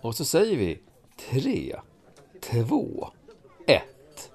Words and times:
Och 0.00 0.14
så 0.14 0.24
säger 0.24 0.56
vi 0.56 0.78
tre, 1.30 1.76
två, 2.40 3.08
ett. 3.66 4.30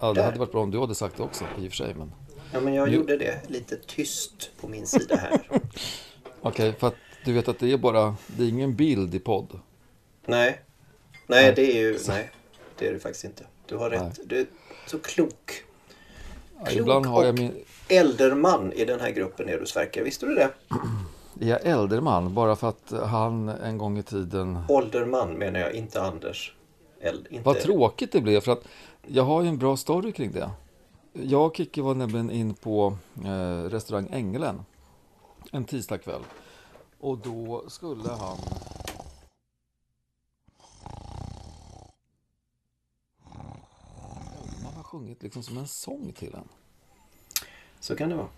Ja, 0.00 0.12
det 0.12 0.22
hade 0.22 0.38
varit 0.38 0.52
bra 0.52 0.62
om 0.62 0.70
du 0.70 0.78
hade 0.80 0.94
sagt 0.94 1.16
det 1.16 1.22
också 1.22 1.44
i 1.58 1.66
och 1.68 1.70
för 1.70 1.76
sig. 1.76 1.94
Men... 1.94 2.12
Ja, 2.52 2.60
men 2.60 2.74
jag 2.74 2.88
Nu- 2.88 2.94
gjorde 2.94 3.16
det 3.16 3.40
lite 3.48 3.76
tyst 3.76 4.50
på 4.60 4.68
min 4.68 4.86
sida 4.86 5.16
här. 5.16 5.40
Okej, 6.40 6.72
för 6.78 6.86
att 6.86 6.94
du 7.24 7.32
vet 7.32 7.48
att 7.48 7.58
det 7.58 7.72
är 7.72 7.76
bara, 7.78 8.16
det 8.26 8.42
är 8.44 8.48
ingen 8.48 8.76
bild 8.76 9.14
i 9.14 9.18
podd. 9.18 9.60
nej. 10.26 10.60
Nej, 11.26 11.44
Nej. 11.44 11.52
det 11.56 11.62
är 11.76 11.82
ju... 11.82 11.98
Nej, 12.08 12.30
det 12.78 12.88
är 12.88 12.92
det 12.92 12.98
faktiskt 12.98 13.24
inte. 13.24 13.46
Du 13.66 13.76
har 13.76 13.90
rätt. 13.90 14.18
Du 14.24 14.40
är 14.40 14.46
så 14.86 14.98
klok. 14.98 15.64
Ja, 16.58 16.64
Klok 16.64 16.80
ibland 16.80 17.06
har 17.06 17.24
jag 17.24 17.32
och- 17.34 17.38
min, 17.38 17.64
Äldreman 17.88 18.72
i 18.72 18.84
den 18.84 19.00
här 19.00 19.10
gruppen 19.10 19.48
är 19.48 19.58
du 19.58 19.66
Sverker. 19.66 20.04
Visste 20.04 20.26
du 20.26 20.34
det? 20.34 20.50
är 21.40 21.48
jag 21.48 21.66
äldreman 21.66 22.34
bara 22.34 22.56
för 22.56 22.68
att 22.68 22.92
han 23.06 23.48
en 23.48 23.78
gång 23.78 23.98
i 23.98 24.02
tiden 24.02 24.58
Ålderman 24.68 25.32
menar 25.34 25.60
jag, 25.60 25.72
inte 25.72 26.02
Anders. 26.02 26.54
Eld, 27.00 27.26
inte... 27.30 27.44
Vad 27.44 27.60
tråkigt 27.60 28.12
det 28.12 28.20
blev 28.20 28.40
för 28.40 28.52
att 28.52 28.64
jag 29.06 29.22
har 29.22 29.42
ju 29.42 29.48
en 29.48 29.58
bra 29.58 29.76
story 29.76 30.12
kring 30.12 30.32
det. 30.32 30.50
Jag 31.12 31.46
och 31.46 31.56
Kikki 31.56 31.80
var 31.80 31.94
nämligen 31.94 32.30
in 32.30 32.54
på 32.54 32.96
eh, 33.24 33.70
restaurang 33.70 34.08
Ängelen 34.12 34.60
en 35.52 35.64
tisdagkväll. 35.64 36.22
Och 37.00 37.18
då 37.18 37.64
skulle 37.68 38.08
han... 38.08 38.38
Man 44.62 44.74
har 44.76 44.82
sjungit 44.82 45.22
liksom 45.22 45.42
som 45.42 45.58
en 45.58 45.66
sång 45.66 46.12
till 46.12 46.34
en. 46.34 46.48
Så 47.80 47.96
kan 47.96 48.08
det 48.08 48.16
vara. 48.16 48.28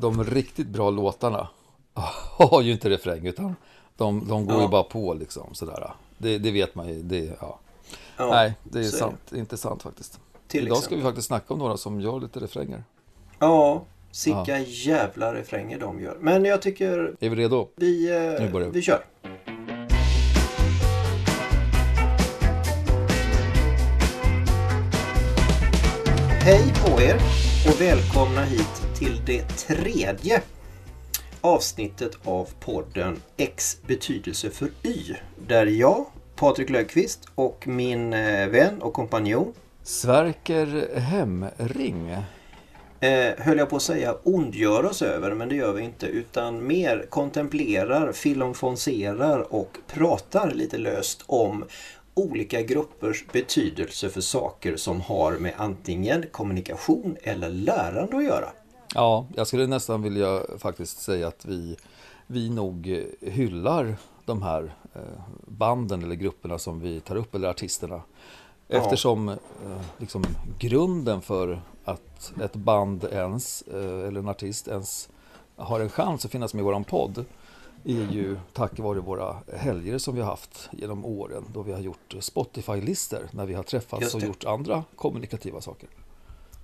De 0.00 0.24
riktigt 0.24 0.68
bra 0.68 0.90
låtarna 0.90 1.48
har 2.38 2.62
ju 2.62 2.72
inte 2.72 2.90
refräng 2.90 3.26
utan 3.26 3.56
de, 3.96 4.28
de 4.28 4.46
går 4.46 4.56
ju 4.56 4.62
Ja. 4.62 4.68
bara 4.68 4.82
på 4.82 5.14
liksom 5.14 5.54
sådär. 5.54 5.92
Det, 6.18 6.38
det 6.38 6.50
vet 6.50 6.74
man 6.74 6.88
ju. 6.88 7.02
Det, 7.02 7.30
ja. 7.40 7.58
Ja, 8.16 8.30
Nej, 8.30 8.52
det 8.64 8.78
är 8.78 8.84
sant. 8.84 9.32
Inte 9.34 9.56
sant 9.56 9.82
faktiskt. 9.82 10.20
Till 10.48 10.66
Idag 10.66 10.78
ska 10.78 10.96
vi 10.96 11.02
faktiskt 11.02 11.26
snacka 11.28 11.52
om 11.54 11.58
några 11.58 11.76
som 11.76 12.00
gör 12.00 12.20
lite 12.20 12.40
refränger. 12.40 12.84
Ja, 13.38 13.82
sicka 14.10 14.58
jävla 14.58 15.34
refränger 15.34 15.78
de 15.80 16.00
gör. 16.00 16.16
Men 16.20 16.44
jag 16.44 16.62
tycker 16.62 17.16
Är 17.20 17.28
vi 17.28 17.36
redo? 17.36 17.68
vi, 17.76 18.06
Nu 18.40 18.44
eh, 18.46 18.52
börjar 18.52 18.68
vi. 18.68 18.72
vi 18.74 18.82
kör. 18.82 19.04
Hej 26.40 26.72
på 26.84 27.00
er 27.02 27.14
och 27.68 27.80
välkomna 27.80 28.44
hit 28.44 28.82
till 28.98 29.20
det 29.26 29.42
tredje 29.42 30.42
avsnittet 31.48 32.18
av 32.24 32.48
podden 32.60 33.22
X 33.36 33.78
betydelse 33.86 34.50
för 34.50 34.68
Y. 34.82 35.14
Där 35.46 35.66
jag, 35.66 36.06
Patrik 36.36 36.70
Löfqvist 36.70 37.28
och 37.34 37.68
min 37.68 38.12
eh, 38.12 38.48
vän 38.48 38.82
och 38.82 38.92
kompanjon 38.92 39.52
Sverker 39.82 40.98
Hemring. 40.98 42.10
eh, 43.00 43.32
höll 43.38 43.58
jag 43.58 43.70
på 43.70 43.76
att 43.76 43.82
säga 43.82 44.16
ondgör 44.22 44.84
oss 44.84 45.02
över, 45.02 45.34
men 45.34 45.48
det 45.48 45.54
gör 45.54 45.72
vi 45.72 45.82
inte. 45.82 46.06
Utan 46.06 46.66
mer 46.66 47.06
kontemplerar, 47.08 48.12
filomfonserar 48.12 49.54
och 49.54 49.78
pratar 49.86 50.50
lite 50.50 50.78
löst 50.78 51.24
om 51.26 51.64
olika 52.14 52.62
gruppers 52.62 53.24
betydelse 53.32 54.08
för 54.08 54.20
saker 54.20 54.76
som 54.76 55.00
har 55.00 55.32
med 55.32 55.52
antingen 55.56 56.24
kommunikation 56.32 57.16
eller 57.22 57.48
lärande 57.48 58.16
att 58.16 58.24
göra. 58.24 58.48
Ja, 58.94 59.26
jag 59.34 59.46
skulle 59.46 59.66
nästan 59.66 60.02
vilja 60.02 60.42
faktiskt 60.58 61.00
säga 61.00 61.28
att 61.28 61.44
vi, 61.44 61.76
vi 62.26 62.50
nog 62.50 63.04
hyllar 63.20 63.96
de 64.24 64.42
här 64.42 64.74
eh, 64.94 65.00
banden 65.46 66.02
eller 66.02 66.14
grupperna 66.14 66.58
som 66.58 66.80
vi 66.80 67.00
tar 67.00 67.16
upp, 67.16 67.34
eller 67.34 67.48
artisterna. 67.48 68.02
Eftersom 68.68 69.28
eh, 69.28 69.36
liksom, 69.98 70.24
grunden 70.58 71.22
för 71.22 71.60
att 71.84 72.32
ett 72.42 72.56
band 72.56 73.04
ens, 73.04 73.62
eh, 73.62 74.08
eller 74.08 74.20
en 74.20 74.28
artist 74.28 74.68
ens 74.68 75.08
har 75.56 75.80
en 75.80 75.90
chans 75.90 76.24
att 76.24 76.30
finnas 76.30 76.54
med 76.54 76.60
i 76.60 76.64
våran 76.64 76.84
podd 76.84 77.24
är 77.84 78.12
ju 78.12 78.36
tack 78.52 78.78
vare 78.78 79.00
våra 79.00 79.36
helger 79.56 79.98
som 79.98 80.14
vi 80.14 80.20
har 80.20 80.28
haft 80.28 80.68
genom 80.72 81.04
åren 81.04 81.44
då 81.52 81.62
vi 81.62 81.72
har 81.72 81.80
gjort 81.80 82.14
Spotify-listor 82.20 83.28
när 83.30 83.46
vi 83.46 83.54
har 83.54 83.62
träffats 83.62 84.14
och 84.14 84.20
gjort 84.20 84.44
andra 84.44 84.84
kommunikativa 84.96 85.60
saker. 85.60 85.88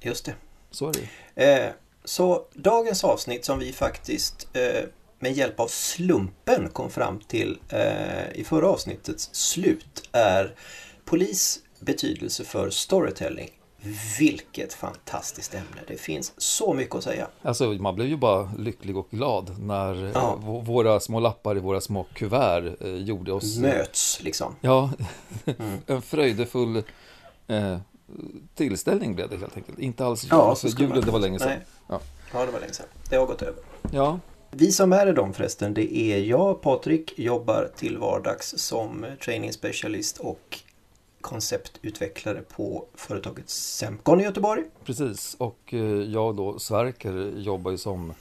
Just 0.01 0.25
det. 0.25 0.35
Så 0.71 0.89
är 0.89 0.93
det. 1.35 1.67
Eh, 1.67 1.73
så 2.05 2.43
dagens 2.55 3.05
avsnitt 3.05 3.45
som 3.45 3.59
vi 3.59 3.73
faktiskt 3.73 4.49
eh, 4.53 4.85
med 5.19 5.33
hjälp 5.33 5.61
av 5.61 5.67
slumpen 5.69 6.69
kom 6.73 6.91
fram 6.91 7.21
till 7.21 7.59
eh, 7.69 8.31
i 8.35 8.45
förra 8.45 8.69
avsnittets 8.69 9.29
slut 9.33 10.09
är 10.13 10.55
polis 11.05 11.61
betydelse 11.81 12.45
för 12.45 12.71
storytelling. 12.71 13.51
Vilket 14.19 14.73
fantastiskt 14.75 15.55
ämne. 15.55 15.81
Det 15.87 15.97
finns 15.97 16.33
så 16.37 16.75
mycket 16.75 16.95
att 16.95 17.05
säga. 17.05 17.29
Alltså 17.43 17.65
man 17.67 17.95
blev 17.95 18.09
ju 18.09 18.17
bara 18.17 18.51
lycklig 18.59 18.97
och 18.97 19.09
glad 19.11 19.59
när 19.59 20.11
Ja. 20.15 20.33
eh, 20.33 20.39
v- 20.53 20.63
våra 20.67 21.01
små 21.01 21.21
lappar 21.21 21.57
i 21.57 21.61
våra 21.61 21.81
små 21.81 22.07
kuvert 22.15 22.77
eh, 22.81 22.95
gjorde 22.95 23.33
oss... 23.33 23.57
Möts 23.57 24.23
liksom. 24.23 24.57
Ja, 24.61 24.91
Mm. 25.59 25.79
en 25.87 26.03
fröjdefull 26.03 26.83
eh, 27.47 27.79
tillställning 28.55 29.15
blev 29.15 29.31
det 29.31 29.37
helt 29.37 29.57
enkelt. 29.57 29.79
Inte 29.79 30.05
alls 30.07 30.27
Ja, 30.31 30.55
så 30.55 30.69
julen 30.69 31.05
det 31.05 31.11
var 31.11 31.19
länge 31.19 31.39
sedan. 31.39 31.59
Ja. 31.89 32.01
Ja, 32.33 32.47
det 32.47 32.53
var 32.53 32.61
länge 32.61 32.73
sedan. 32.73 32.87
Det 33.11 33.17
har 33.17 33.27
gått 33.27 33.43
över. 33.43 33.63
Ja, 33.93 34.19
Vi 34.51 34.73
som 34.73 34.93
är 34.93 35.07
i 35.07 35.13
dem 35.13 35.33
förresten, 35.33 35.75
det 35.75 35.97
är 35.97 36.19
jag, 36.19 36.63
Patrik, 36.63 37.19
jobbar 37.19 37.71
till 37.77 37.99
vardags 37.99 38.55
som 38.59 39.07
training 39.25 39.53
specialist 39.53 40.19
och 40.19 40.59
konceptutvecklare 41.21 42.43
på 42.57 42.85
företaget 42.95 43.51
Semcon 43.51 44.21
i 44.21 44.25
Göteborg. 44.25 44.63
precis. 44.85 45.35
Och 45.39 45.59
eh, 45.75 45.81
jag 45.85 46.37
då, 46.37 46.59
Sverker, 46.59 47.33
jobbar 47.37 47.71
ju 47.71 47.79
som 47.79 48.13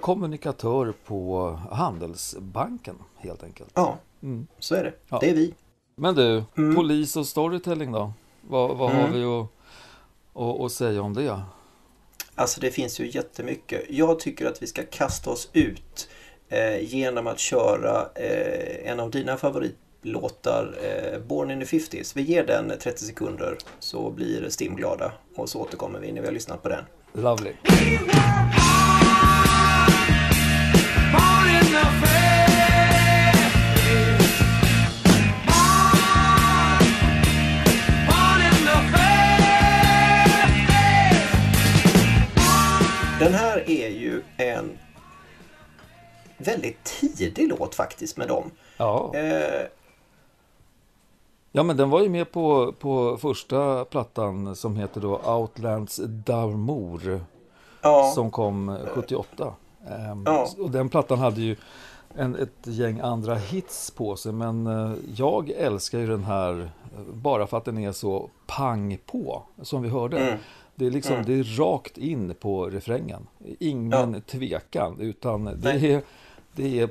kommunikatör 0.00 0.94
på 1.04 1.48
Handelsbanken 1.70 2.94
helt 3.16 3.42
enkelt. 3.42 3.70
Ja, 3.74 3.98
Mm. 4.22 4.46
så 4.58 4.74
är 4.74 4.84
det. 4.84 4.92
Ja. 5.08 5.18
Det 5.20 5.30
är 5.30 5.34
vi. 5.34 5.54
Men 5.96 6.14
du, 6.14 6.44
Mm. 6.56 6.74
polis 6.76 7.16
och 7.16 7.26
storytelling 7.26 7.92
då? 7.92 8.12
Vad, 8.50 8.76
vad 8.76 8.90
har 8.90 9.00
Mm. 9.00 9.12
vi 9.12 9.24
att, 9.24 9.46
att, 10.34 10.60
att 10.60 10.72
säga 10.72 11.02
om 11.02 11.14
det? 11.14 11.40
Alltså 12.34 12.60
det 12.60 12.70
finns 12.70 13.00
ju 13.00 13.10
jättemycket. 13.10 13.82
Jag 13.88 14.20
tycker 14.20 14.46
att 14.46 14.62
vi 14.62 14.66
ska 14.66 14.82
kasta 14.90 15.30
oss 15.30 15.50
ut 15.52 16.08
eh, 16.48 16.80
genom 16.94 17.26
att 17.26 17.38
köra 17.38 18.08
eh, 18.14 18.90
en 18.90 19.00
av 19.00 19.10
dina 19.10 19.36
favoritlåtar, 19.36 20.74
eh, 20.82 21.18
Born 21.20 21.50
in 21.50 21.60
the 21.60 21.66
50s. 21.78 22.12
Vi 22.16 22.22
ger 22.22 22.46
den 22.46 22.72
30 22.82 23.04
sekunder 23.04 23.56
så 23.78 24.10
blir 24.10 24.48
Stim 24.48 24.76
glada 24.76 25.12
och 25.36 25.48
så 25.48 25.60
återkommer 25.60 25.98
vi 26.00 26.12
när 26.12 26.20
vi 26.20 26.26
har 26.26 26.34
lyssnat 26.34 26.62
på 26.62 26.68
den. 26.68 26.84
Lovely. 27.12 27.52
Born 31.12 31.48
in 31.48 31.66
the 31.72 32.09
Den 43.20 43.34
här 43.34 43.70
är 43.70 43.88
ju 43.88 44.22
en 44.36 44.78
väldigt 46.38 46.84
tidig 46.84 47.48
låt 47.48 47.74
faktiskt 47.74 48.16
med 48.16 48.28
dem. 48.28 48.50
Ja. 48.76 49.12
Eh, 49.14 49.66
Ja, 51.52 51.62
men 51.62 51.76
den 51.76 51.90
var 51.90 52.02
ju 52.02 52.08
med 52.08 52.32
på, 52.32 52.72
på 52.78 53.16
första 53.16 53.84
plattan 53.84 54.56
som 54.56 54.76
heter 54.76 55.00
då 55.00 55.20
Outlands 55.24 56.00
Darmour 56.04 57.20
ja, 57.82 58.12
som 58.14 58.30
kom 58.30 58.78
78. 58.86 59.54
Ehm, 59.88 60.22
Ja. 60.26 60.48
Och 60.58 60.70
den 60.70 60.88
plattan 60.88 61.18
hade 61.18 61.40
ju 61.40 61.56
en, 62.16 62.36
ett 62.36 62.66
gäng 62.66 63.00
andra 63.00 63.34
hits 63.34 63.90
på 63.90 64.16
sig, 64.16 64.32
men 64.32 64.66
eh, 64.66 64.92
jag 65.14 65.50
älskar 65.50 65.98
ju 65.98 66.06
den 66.06 66.24
här 66.24 66.70
bara 67.12 67.46
för 67.46 67.56
att 67.56 67.64
den 67.64 67.78
är 67.78 67.92
så 67.92 68.30
pang 68.46 68.98
på, 69.06 69.42
som 69.62 69.82
vi 69.82 69.88
hörde. 69.88 70.18
Mm. 70.18 70.38
Det 70.80 70.86
är 70.86 70.90
liksom, 70.90 71.14
Mm. 71.14 71.26
det 71.26 71.32
är 71.32 71.56
rakt 71.58 71.98
in 71.98 72.34
på 72.34 72.66
refrängen. 72.66 73.26
Ingen 73.58 74.22
tvekan, 74.22 75.00
utan 75.00 75.44
det 75.44 75.70
är, 75.92 76.02
det 76.54 76.80
är 76.80 76.88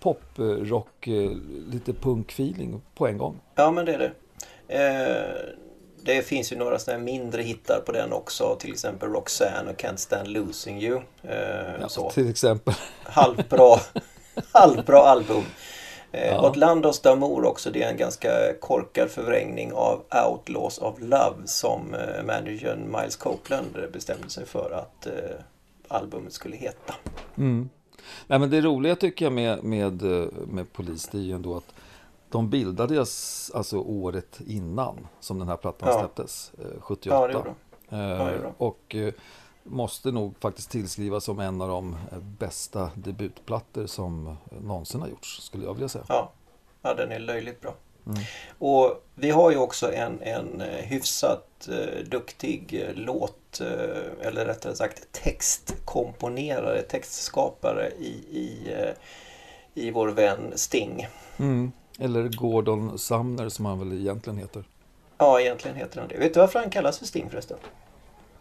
poprock, 0.00 1.06
eh, 1.06 1.30
lite 1.72 1.92
punk-feeling 1.92 2.80
på 2.94 3.06
en 3.08 3.18
gång. 3.18 3.40
ja 3.54 3.70
men 3.70 3.84
det 3.84 3.94
är 3.94 3.98
det. 3.98 4.12
Eh, 4.68 5.54
det 6.02 6.22
finns 6.22 6.52
ju 6.52 6.56
några 6.56 6.78
sådana 6.78 7.04
mindre 7.04 7.42
hittar 7.42 7.80
på 7.86 7.92
den 7.92 8.12
också. 8.12 8.56
Till 8.60 8.72
exempel 8.72 9.08
Roxanne 9.08 9.70
och 9.70 9.76
Can't 9.80 9.96
Stand 9.96 10.28
Losing 10.28 10.82
You. 10.82 11.00
Eh, 11.22 11.80
Ja, 11.80 11.88
så. 11.88 12.10
Till 12.10 12.30
exempel. 12.30 12.74
halvbra, 13.02 13.76
halvbra 14.52 14.98
album. 14.98 15.42
Eh, 16.12 16.26
Ja. 16.26 16.46
Outlandos 16.48 17.02
D'Amour 17.04 17.44
också, 17.44 17.70
det 17.70 17.82
är 17.82 17.90
en 17.90 17.96
ganska 17.96 18.30
korkad 18.60 19.10
förvrängning 19.10 19.72
av 19.72 20.02
Outlaws 20.30 20.78
of 20.78 20.94
Love 21.00 21.34
som 21.46 21.94
eh, 21.94 22.24
managern 22.24 22.96
Miles 22.98 23.16
Copeland 23.16 23.66
bestämde 23.92 24.28
sig 24.30 24.46
för 24.46 24.70
att 24.70 25.06
eh, 25.06 25.12
albumet 25.88 26.32
skulle 26.32 26.56
heta. 26.56 26.94
Mm. 27.36 27.68
Nej, 28.26 28.38
men 28.38 28.50
det 28.50 28.60
roliga 28.60 28.96
tycker 28.96 29.24
jag 29.24 29.32
med, 29.32 29.64
med, 29.64 30.02
med 30.48 30.72
Polis, 30.72 31.08
det 31.08 31.18
är 31.18 31.22
ju 31.22 31.32
ändå 31.32 31.56
att 31.56 31.74
de 32.30 32.50
bildades 32.50 33.50
alltså 33.54 33.78
året 33.78 34.40
innan 34.46 35.06
som 35.20 35.38
den 35.38 35.48
här 35.48 35.56
plattan 35.56 35.88
Ja. 35.92 35.98
släpptes, 35.98 36.52
eh, 36.58 36.64
Ja, 36.74 36.80
78. 36.80 37.26
det 37.26 37.32
gjorde 37.32 37.54
de. 37.90 37.96
Eh, 37.96 38.08
det 38.26 38.32
gjorde 38.32 38.42
de. 38.42 38.64
och 38.64 38.96
måste 39.68 40.10
nog 40.10 40.34
faktiskt 40.40 40.70
tillskrivas 40.70 41.24
som 41.24 41.38
en 41.38 41.60
av 41.60 41.68
de 41.68 41.96
eh, 42.12 42.18
bästa 42.18 42.90
debutplattor 42.94 43.86
som 43.86 44.26
eh, 44.26 44.34
någonsin 44.60 45.00
har 45.00 45.08
gjorts, 45.08 45.42
skulle 45.42 45.64
jag 45.64 45.74
vilja 45.74 45.88
säga. 45.88 46.04
Ja. 46.08 46.32
ja, 46.82 46.94
den 46.94 47.12
är 47.12 47.18
löjligt 47.18 47.60
bra. 47.60 47.74
Mm. 48.06 48.20
Och 48.58 49.04
vi 49.14 49.30
har 49.30 49.50
ju 49.50 49.56
också 49.56 49.92
en, 49.92 50.22
en 50.22 50.60
eh, 50.60 50.84
hyfsat 50.84 51.68
eh, 51.68 52.04
duktig 52.04 52.84
låt, 52.94 53.60
eh, 53.60 54.26
eller 54.26 54.44
rättare 54.44 54.74
sagt 54.74 55.12
textkomponerare, 55.12 56.82
textskapare 56.82 57.90
i, 57.98 58.12
i, 58.30 58.72
eh, 58.72 58.94
i 59.74 59.90
vår 59.90 60.08
vän 60.08 60.52
Sting. 60.54 61.06
Mm. 61.38 61.72
Eller 61.98 62.28
Gordon 62.28 62.98
Sumner 62.98 63.48
som 63.48 63.64
han 63.64 63.78
väl 63.78 64.00
egentligen 64.00 64.38
heter. 64.38 64.64
Ja, 65.18 65.40
egentligen 65.40 65.76
heter 65.76 66.00
han 66.00 66.08
det. 66.08 66.18
Vet 66.18 66.34
du 66.34 66.40
varför 66.40 66.58
han 66.58 66.70
kallas 66.70 66.98
för 66.98 67.06
Sting 67.06 67.30
förresten? 67.30 67.58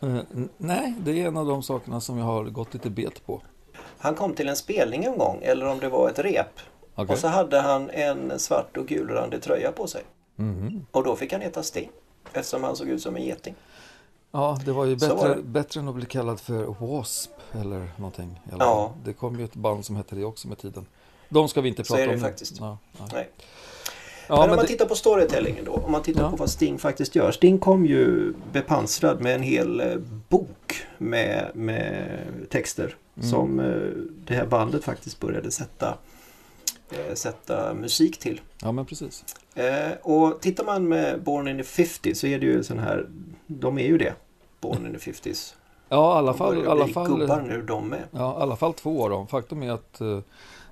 Eh, 0.01 0.17
nej, 0.57 0.93
det 0.99 1.21
är 1.21 1.27
en 1.27 1.37
av 1.37 1.45
de 1.45 1.63
sakerna 1.63 2.01
som 2.01 2.17
jag 2.17 2.25
har 2.25 2.43
gått 2.43 2.73
lite 2.73 2.89
bet 2.89 3.25
på. 3.25 3.41
Han 3.97 4.15
kom 4.15 4.33
till 4.33 4.49
en 4.49 4.55
spelning 4.55 5.03
en 5.03 5.17
gång, 5.17 5.39
eller 5.43 5.65
om 5.65 5.79
det 5.79 5.89
var 5.89 6.09
ett 6.09 6.19
rep. 6.19 6.59
Okej. 6.95 7.13
Och 7.13 7.19
så 7.19 7.27
hade 7.27 7.59
han 7.61 7.89
en 7.89 8.39
svart 8.39 8.77
och 8.77 8.87
gulrandig 8.87 9.41
tröja 9.41 9.71
på 9.71 9.87
sig. 9.87 10.03
Mhm. 10.35 10.85
Och 10.91 11.03
då 11.03 11.15
fick 11.15 11.31
han 11.31 11.41
heta 11.41 11.63
Sting. 11.63 11.89
Eftersom 12.33 12.63
han 12.63 12.75
såg 12.75 12.87
ut 12.87 13.01
som 13.01 13.15
en 13.15 13.23
geting. 13.23 13.55
Ja, 14.31 14.59
det 14.65 14.71
var 14.71 14.85
ju 14.85 14.99
Så 14.99 15.15
var 15.15 15.27
bättre, 15.27 15.41
bättre 15.41 15.79
än 15.79 15.87
att 15.87 15.95
bli 15.95 16.05
kallad 16.05 16.39
för 16.39 16.63
W.A.S.P. 16.63 17.59
eller 17.59 17.91
någonting. 17.97 18.39
alla 18.51 18.65
Ja. 18.65 18.93
Det 19.03 19.13
kom 19.13 19.39
ju 19.39 19.45
ett 19.45 19.55
band 19.55 19.85
som 19.85 19.95
hette 19.95 20.15
det 20.15 20.23
också 20.23 20.47
med 20.47 20.57
tiden. 20.57 20.85
De 21.29 21.49
ska 21.49 21.61
vi 21.61 21.69
inte 21.69 21.83
Så 21.83 21.93
prata 21.93 22.03
är 22.03 22.07
det 22.07 22.13
om 22.13 22.19
faktiskt. 22.19 22.59
Ja, 22.59 22.77
ja. 22.97 23.07
Nej. 23.13 23.29
Ja 24.27 24.35
men 24.35 24.43
om 24.43 24.47
men 24.49 24.55
man 24.55 24.65
det, 24.65 24.67
tittar 24.67 24.85
på 24.85 24.95
storytellingen 24.95 25.65
då. 25.65 25.71
Om 25.71 25.91
man 25.91 26.03
tittar 26.03 26.21
Ja. 26.21 26.29
på 26.29 26.35
vad 26.35 26.49
Sting 26.49 26.77
faktiskt 26.79 27.15
gör. 27.15 27.31
Sting 27.31 27.59
kom 27.59 27.85
ju 27.85 28.33
bepansrad 28.51 29.21
med 29.21 29.35
en 29.35 29.41
hel 29.43 29.79
eh, 29.79 29.95
bok 30.29 30.81
med, 30.97 31.51
med 31.53 32.09
texter. 32.49 32.95
Mm. 33.17 33.29
Som 33.29 33.59
eh, 33.59 33.65
det 34.27 34.33
här 34.33 34.45
bandet 34.45 34.83
faktiskt 34.83 35.19
började 35.19 35.51
sätta, 35.51 35.97
eh, 36.91 37.13
sätta 37.13 37.73
musik 37.73 38.17
till. 38.17 38.41
ja, 38.61 38.71
men 38.71 38.85
precis. 38.85 39.25
Eh, 39.55 39.91
och 40.01 40.41
tittar 40.41 40.63
man 40.65 40.87
med 40.87 41.21
Born 41.21 41.47
in 41.47 41.57
the 41.57 41.63
50 41.63 42.15
så 42.15 42.27
är 42.27 42.39
det 42.39 42.45
ju 42.45 42.63
sån 42.63 42.79
här, 42.79 43.07
de 43.47 43.77
är 43.77 43.85
ju 43.87 43.97
det. 43.97 44.13
Born 44.61 44.85
in 44.85 44.91
the 44.99 45.11
50s. 45.11 45.53
Ja, 45.89 46.15
i 46.15 46.17
alla 46.17 46.31
De 46.31 46.37
fall, 46.37 46.63
i 46.63 46.67
alla 46.67 46.87
fall, 46.87 47.07
gubbar 47.19 47.41
nu 47.41 47.61
de 47.61 47.87
med. 47.87 48.03
ja, 48.11 48.39
i 48.39 48.41
alla 48.41 48.55
fall 48.55 48.73
två 48.73 48.99
år. 48.99 49.09
Då. 49.09 49.25
Faktum 49.31 49.63
är 49.63 49.71
att 49.71 50.01
eh, 50.01 50.19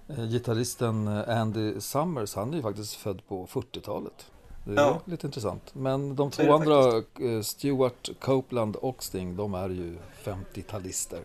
gitarristen 0.08 1.08
eh, 1.08 1.40
Andy 1.42 1.80
Summers, 1.82 2.36
han 2.36 2.52
är 2.54 2.58
ju 2.58 2.62
faktiskt 2.64 2.96
född 2.96 3.28
på 3.28 3.48
40-talet. 3.48 4.26
Det 4.66 4.72
är 4.72 4.76
Ja. 4.76 5.02
lite 5.06 5.28
intressant. 5.28 5.76
Men 5.76 6.16
de 6.16 6.32
två 6.32 6.54
andra, 6.54 6.98
eh, 6.98 7.42
Stuart 7.42 8.10
Copeland 8.20 8.76
och 8.76 9.04
Sting, 9.04 9.36
de 9.36 9.54
är 9.54 9.70
ju 9.70 9.98
50-talister. 10.24 11.20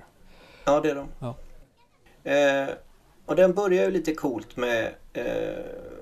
Ja, 0.64 0.80
det 0.80 0.90
är 0.90 0.94
de. 0.94 1.08
Ja. 1.18 1.34
Eh, 2.30 2.68
och 3.26 3.36
den 3.36 3.52
börjar 3.54 3.84
ju 3.84 3.90
lite 3.90 4.14
coolt 4.14 4.56
med 4.56 4.94
eh, 5.12 5.24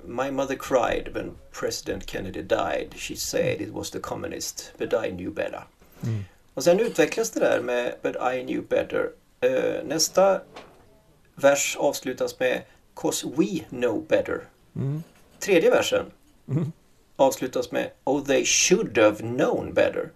My 0.04 0.30
mother 0.30 0.56
cried 0.60 1.08
when 1.14 1.30
President 1.60 2.10
Kennedy 2.10 2.42
died. 2.42 2.94
She 2.94 3.16
said 3.16 3.60
it 3.60 3.68
was 3.74 3.90
the 3.90 4.00
communist, 4.00 4.72
but 4.78 4.92
I 4.92 5.10
knew 5.10 5.34
better. 5.34 5.64
Mm. 6.02 6.24
Och 6.54 6.64
sen 6.64 6.80
utvecklas 6.80 7.30
det 7.30 7.40
där 7.40 7.60
med 7.60 7.94
But 8.02 8.16
I 8.16 8.44
knew 8.44 8.62
better. 8.68 9.10
Eh, 9.40 9.84
nästa 9.84 10.40
vers 11.40 11.76
avslutas 11.80 12.40
med 12.40 12.62
Cause 12.94 13.26
we 13.36 13.46
know 13.68 14.02
better. 14.08 14.40
Mm. 14.76 15.02
Tredje 15.38 15.70
versen 15.70 16.04
Mm. 16.48 16.72
avslutas 17.16 17.70
med 17.72 17.90
Oh 18.04 18.24
they 18.24 18.44
should 18.44 18.98
have 18.98 19.16
known 19.16 19.74
better. 19.74 20.10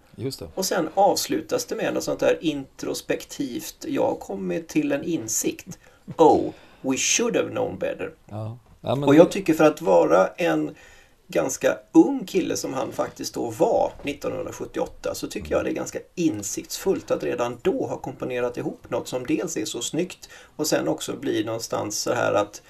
Och 0.55 0.65
sen 0.65 0.89
avslutas 0.93 1.65
det 1.65 1.75
med 1.75 1.93
något 1.93 2.03
sånt 2.03 2.19
där 2.19 2.37
introspektivt. 2.41 3.85
Jag 3.87 4.03
har 4.07 4.15
kommit 4.15 4.67
till 4.67 4.91
en 4.91 5.03
insikt. 5.03 5.79
Oh, 6.17 6.51
we 6.81 6.97
should 6.97 7.35
have 7.35 7.49
known 7.49 7.77
better. 7.77 8.11
Ja. 8.29 8.57
Ja, 8.81 8.95
men 8.95 9.03
Och 9.09 9.15
jag 9.15 9.31
tycker 9.31 9.53
för 9.53 9.63
att 9.63 9.81
vara 9.81 10.27
en 10.27 10.75
ganska 11.33 11.77
ung 11.91 12.25
kille 12.25 12.57
som 12.57 12.73
han 12.73 12.91
faktiskt 12.91 13.33
då 13.33 13.49
var 13.49 13.91
1978 14.03 15.15
så 15.15 15.27
tycker 15.27 15.51
jag 15.51 15.63
det 15.63 15.69
är 15.69 15.73
ganska 15.73 15.99
insiktsfullt 16.15 17.11
att 17.11 17.23
redan 17.23 17.57
då 17.61 17.87
ha 17.87 17.97
komponerat 17.97 18.57
ihop 18.57 18.89
något 18.89 19.07
som 19.07 19.25
dels 19.25 19.57
är 19.57 19.65
så 19.65 19.81
snyggt 19.81 20.29
och 20.55 20.67
sen 20.67 20.87
också 20.87 21.15
blir 21.15 21.45
någonstans 21.45 21.99
så 21.99 22.13
här 22.13 22.33
att 22.33 22.61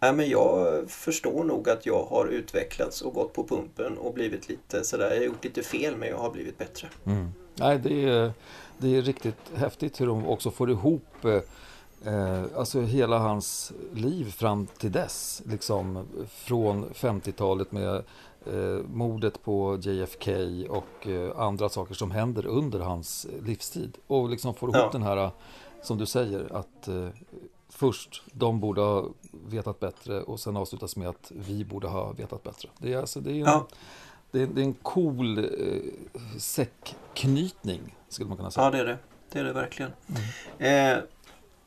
Nej, 0.00 0.12
men 0.12 0.28
jag 0.28 0.84
förstår 0.90 1.44
nog 1.44 1.68
att 1.68 1.86
jag 1.86 2.04
har 2.04 2.26
utvecklats 2.26 3.02
och 3.02 3.14
gått 3.14 3.32
på 3.32 3.46
pumpen 3.46 3.98
och 3.98 4.14
blivit 4.14 4.48
lite 4.48 4.84
sådär, 4.84 5.10
jag 5.10 5.16
har 5.16 5.24
gjort 5.24 5.44
lite 5.44 5.62
fel 5.62 5.96
men 5.96 6.08
jag 6.08 6.18
har 6.18 6.30
blivit 6.30 6.58
bättre. 6.58 6.88
Mm. 7.06 7.28
Nej, 7.54 7.78
det 7.78 8.04
är, 8.04 8.32
det 8.78 8.96
är 8.96 9.02
riktigt 9.02 9.36
häftigt 9.54 10.00
hur 10.00 10.06
de 10.06 10.26
också 10.26 10.50
får 10.50 10.70
ihop 10.70 11.24
eh, 11.24 11.40
eh, 12.06 12.42
alltså 12.56 12.80
hela 12.80 13.18
hans 13.18 13.72
liv 13.92 14.30
fram 14.30 14.66
till 14.66 14.92
dess. 14.92 15.42
Liksom 15.46 16.06
från 16.28 16.84
50-talet 16.90 17.72
med 17.72 17.94
eh, 18.46 18.80
mordet 18.92 19.42
på 19.44 19.78
JFK 19.82 20.30
och 20.68 21.06
eh, 21.06 21.40
andra 21.40 21.68
saker 21.68 21.94
som 21.94 22.10
händer 22.10 22.46
under 22.46 22.78
hans 22.80 23.26
livstid. 23.42 23.96
Och 24.06 24.28
liksom 24.30 24.54
får 24.54 24.68
ihop 24.68 24.82
Ja. 24.82 24.88
den 24.92 25.02
här, 25.02 25.30
som 25.82 25.98
du 25.98 26.06
säger, 26.06 26.56
att 26.56 26.88
eh, 26.88 27.08
först 27.68 28.22
de 28.32 28.60
borde 28.60 28.80
ha 28.80 29.04
vetat 29.48 29.80
bättre 29.80 30.22
och 30.22 30.40
sen 30.40 30.56
avslutas 30.56 30.96
med 30.96 31.08
att 31.08 31.32
vi 31.34 31.64
borde 31.64 31.88
ha 31.88 32.12
vetat 32.12 32.42
bättre. 32.42 32.68
Det 32.78 32.92
är, 32.92 32.98
alltså, 32.98 33.20
det 33.20 33.30
är, 33.30 33.34
en, 33.34 33.38
Ja. 33.40 33.66
det 34.30 34.42
är, 34.42 34.46
det 34.46 34.60
är 34.60 34.64
en 34.64 34.74
cool 34.74 35.38
eh, 35.38 35.44
säckknytning, 36.38 37.96
skulle 38.08 38.28
man 38.28 38.36
kunna 38.36 38.50
säga. 38.50 38.64
Ja, 38.64 38.70
det 38.70 38.78
är 38.78 38.84
det. 38.84 38.98
Det 39.32 39.38
är 39.38 39.44
det 39.44 39.52
verkligen. 39.52 39.90
Eh, 40.58 40.98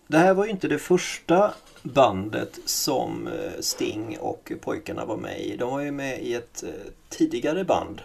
det 0.09 0.17
här 0.17 0.33
var 0.33 0.45
ju 0.45 0.51
inte 0.51 0.67
det 0.67 0.79
första 0.79 1.53
bandet 1.83 2.59
som 2.65 3.27
eh, 3.27 3.59
Sting 3.59 4.17
och 4.19 4.51
pojkarna 4.61 5.05
var 5.05 5.17
med 5.17 5.41
i. 5.41 5.57
De 5.57 5.71
var 5.71 5.79
ju 5.79 5.91
med 5.91 6.21
i 6.21 6.33
ett 6.33 6.63
eh, 6.63 6.69
tidigare 7.09 7.63
band. 7.63 8.01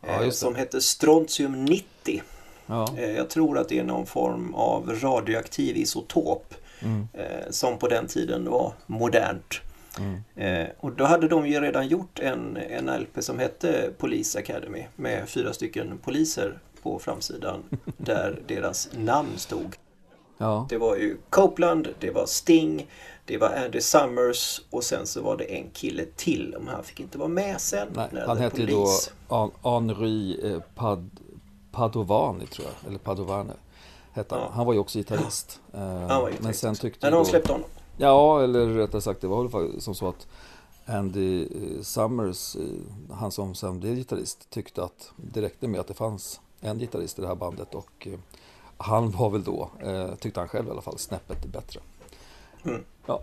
Ja, 0.00 0.24
Eh, 0.24 0.30
som 0.30 0.54
hette 0.54 0.80
Strontium 0.80 1.64
90. 1.64 2.22
Ja. 2.66 2.98
Jag 2.98 3.30
tror 3.30 3.58
att 3.58 3.68
det 3.68 3.78
är 3.78 3.84
någon 3.84 4.06
form 4.06 4.54
av 4.54 4.98
radioaktiv 5.02 5.76
isotop. 5.76 6.54
Mm. 6.80 7.08
Som 7.50 7.78
på 7.78 7.88
den 7.88 8.06
tiden 8.06 8.50
var 8.50 8.72
modernt. 8.86 9.60
Mm. 9.98 10.70
Och 10.80 10.92
då 10.92 11.04
hade 11.04 11.28
de 11.28 11.48
ju 11.48 11.60
redan 11.60 11.88
gjort 11.88 12.18
en, 12.18 12.56
en 12.56 13.00
LP 13.00 13.24
som 13.24 13.38
hette 13.38 13.90
Police 13.98 14.38
Academy 14.38 14.84
med 14.96 15.28
fyra 15.28 15.52
stycken 15.52 15.98
poliser 15.98 16.58
på 16.82 16.98
framsidan 16.98 17.62
där 17.96 18.42
deras 18.46 18.88
namn 18.92 19.32
stod. 19.36 19.76
Ja. 20.42 20.66
Det 20.68 20.78
var 20.78 20.96
ju 20.96 21.16
Copeland, 21.30 21.88
det 22.00 22.10
var 22.10 22.26
Sting, 22.26 22.86
det 23.24 23.38
var 23.38 23.48
Andy 23.64 23.80
Summers 23.80 24.60
och 24.70 24.84
sen 24.84 25.06
så 25.06 25.22
var 25.22 25.36
det 25.36 25.44
en 25.44 25.70
kille 25.70 26.04
till. 26.16 26.56
Men 26.58 26.74
han 26.74 26.84
fick 26.84 27.00
inte 27.00 27.18
vara 27.18 27.28
med 27.28 27.60
sen. 27.60 27.88
Nej, 27.94 28.08
han 28.26 28.38
hette 28.38 28.60
ju 28.60 28.66
då 28.66 28.88
Henri 29.62 30.50
eh, 30.52 30.60
Pad, 30.74 31.10
Padovani 31.72 32.46
tror 32.46 32.66
jag, 32.66 32.88
eller 32.88 32.98
Padovane. 32.98 33.52
Hette 34.12 34.34
han. 34.34 34.44
Ja. 34.44 34.50
han 34.54 34.66
var 34.66 34.72
ju 34.72 34.78
också 34.78 34.98
gitarrist. 34.98 35.60
Eh, 35.74 35.80
Han 35.80 36.22
var 36.22 36.28
ju 36.28 36.34
men 36.40 36.54
sen 36.54 36.74
tyckte 36.74 37.06
Men 37.06 37.12
de 37.12 37.24
släppte 37.24 37.52
honom. 37.52 37.68
Ja, 37.96 38.42
eller 38.42 38.66
rättare 38.66 39.00
sagt, 39.00 39.20
det 39.20 39.26
var 39.26 39.48
väl 39.48 39.80
som 39.80 39.94
så 39.94 40.08
att 40.08 40.26
Andy 40.86 41.42
eh, 41.42 41.82
Summers, 41.82 42.56
eh, 42.56 42.62
han 43.14 43.30
som 43.30 43.54
sen 43.54 43.80
blev 43.80 43.94
gitarrist, 43.94 44.50
tyckte 44.50 44.84
att 44.84 45.10
det 45.16 45.42
räckte 45.42 45.68
med 45.68 45.80
att 45.80 45.86
det 45.88 45.94
fanns 45.94 46.40
en 46.60 46.78
gitarrist 46.78 47.18
i 47.18 47.22
det 47.22 47.28
här 47.28 47.34
bandet 47.34 47.74
och 47.74 48.06
eh, 48.06 48.18
han 48.82 49.10
var 49.10 49.30
väl 49.30 49.44
då, 49.44 49.70
eh, 49.82 50.14
tyckte 50.14 50.40
han 50.40 50.48
själv 50.48 50.68
i 50.68 50.70
alla 50.70 50.82
fall, 50.82 50.98
snäppet 50.98 51.44
bättre. 51.44 51.80
Mm. 52.64 52.84
Ja, 53.06 53.22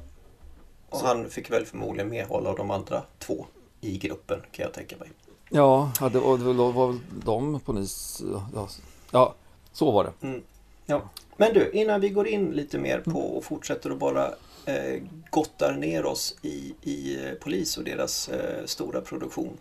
Och 0.89 0.99
han 0.99 1.29
fick 1.29 1.51
väl 1.51 1.65
förmodligen 1.65 2.09
medhåll 2.09 2.47
av 2.47 2.55
de 2.57 2.71
andra 2.71 3.03
två 3.19 3.45
i 3.81 3.97
gruppen 3.97 4.41
kan 4.51 4.63
jag 4.63 4.73
tänka 4.73 4.97
mig. 4.97 5.09
ja 5.49 5.91
hade, 5.99 6.19
och 6.19 6.39
det 6.39 6.53
var 6.53 6.87
väl 6.87 6.99
de 7.25 7.59
på 7.59 7.73
NIS, 7.73 8.23
ja, 8.53 8.67
ja, 9.11 9.35
så 9.71 9.91
var 9.91 10.03
det. 10.03 10.27
Mm. 10.27 10.41
Ja. 10.85 11.01
Men 11.37 11.53
du, 11.53 11.71
innan 11.71 12.01
vi 12.01 12.09
går 12.09 12.27
in 12.27 12.51
lite 12.51 12.77
mer 12.77 12.99
på 12.99 13.19
och 13.19 13.43
fortsätter 13.43 13.89
att 13.89 13.97
bara 13.97 14.25
eh, 14.65 15.01
gottar 15.29 15.73
ner 15.73 16.05
oss 16.05 16.35
i, 16.41 16.73
i 16.81 17.25
eh, 17.25 17.33
Polis 17.33 17.77
och 17.77 17.83
deras 17.83 18.29
eh, 18.29 18.65
stora 18.65 19.01
produktion. 19.01 19.57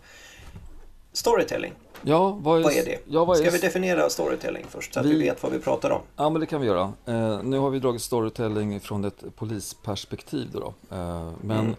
Storytelling, 1.23 1.73
Ja, 2.01 2.37
vad 2.41 2.59
är, 2.59 2.63
vad 2.63 2.73
är 2.73 2.85
det? 2.85 2.97
Ja, 3.07 3.25
vad 3.25 3.37
Ska 3.37 3.47
är, 3.47 3.51
vi 3.51 3.57
definiera 3.57 4.09
storytelling 4.09 4.65
först 4.69 4.93
så 4.93 4.99
att 4.99 5.05
Vi- 5.05 5.09
vi 5.13 5.19
vet 5.23 5.43
vad 5.43 5.51
vi 5.51 5.59
pratar 5.59 5.89
om? 5.89 6.01
Ja, 6.15 6.29
men 6.29 6.39
det 6.39 6.45
kan 6.45 6.61
vi 6.61 6.67
göra. 6.67 6.93
Eh, 7.05 7.43
nu 7.43 7.57
har 7.57 7.69
vi 7.69 7.79
dragit 7.79 8.01
storytelling 8.01 8.79
från 8.79 9.05
ett 9.05 9.23
polisperspektiv. 9.35 10.47
Då 10.53 10.59
då. 10.59 10.95
Eh, 10.95 11.31
men 11.41 11.59
Mm. 11.59 11.75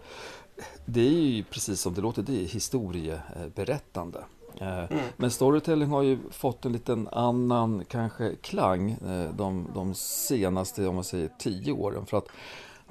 det 0.85 1.01
är 1.07 1.11
ju 1.11 1.43
precis 1.43 1.81
som 1.81 1.93
det 1.93 2.01
låter, 2.01 2.21
det 2.21 2.41
är 2.43 2.45
historieberättande. 2.47 4.19
Eh, 4.61 4.77
Mm. 4.91 5.03
Men 5.17 5.31
storytelling 5.31 5.89
har 5.89 6.01
ju 6.01 6.17
fått 6.31 6.65
en 6.65 6.71
liten 6.73 7.07
annan 7.11 7.83
kanske 7.87 8.35
klang 8.41 8.91
eh, 8.91 9.35
de, 9.37 9.67
de 9.75 9.93
senaste, 9.95 10.87
om 10.87 10.95
man 10.95 11.03
säger, 11.03 11.29
tio 11.39 11.71
åren. 11.73 12.05
För 12.05 12.17
att 12.17 12.27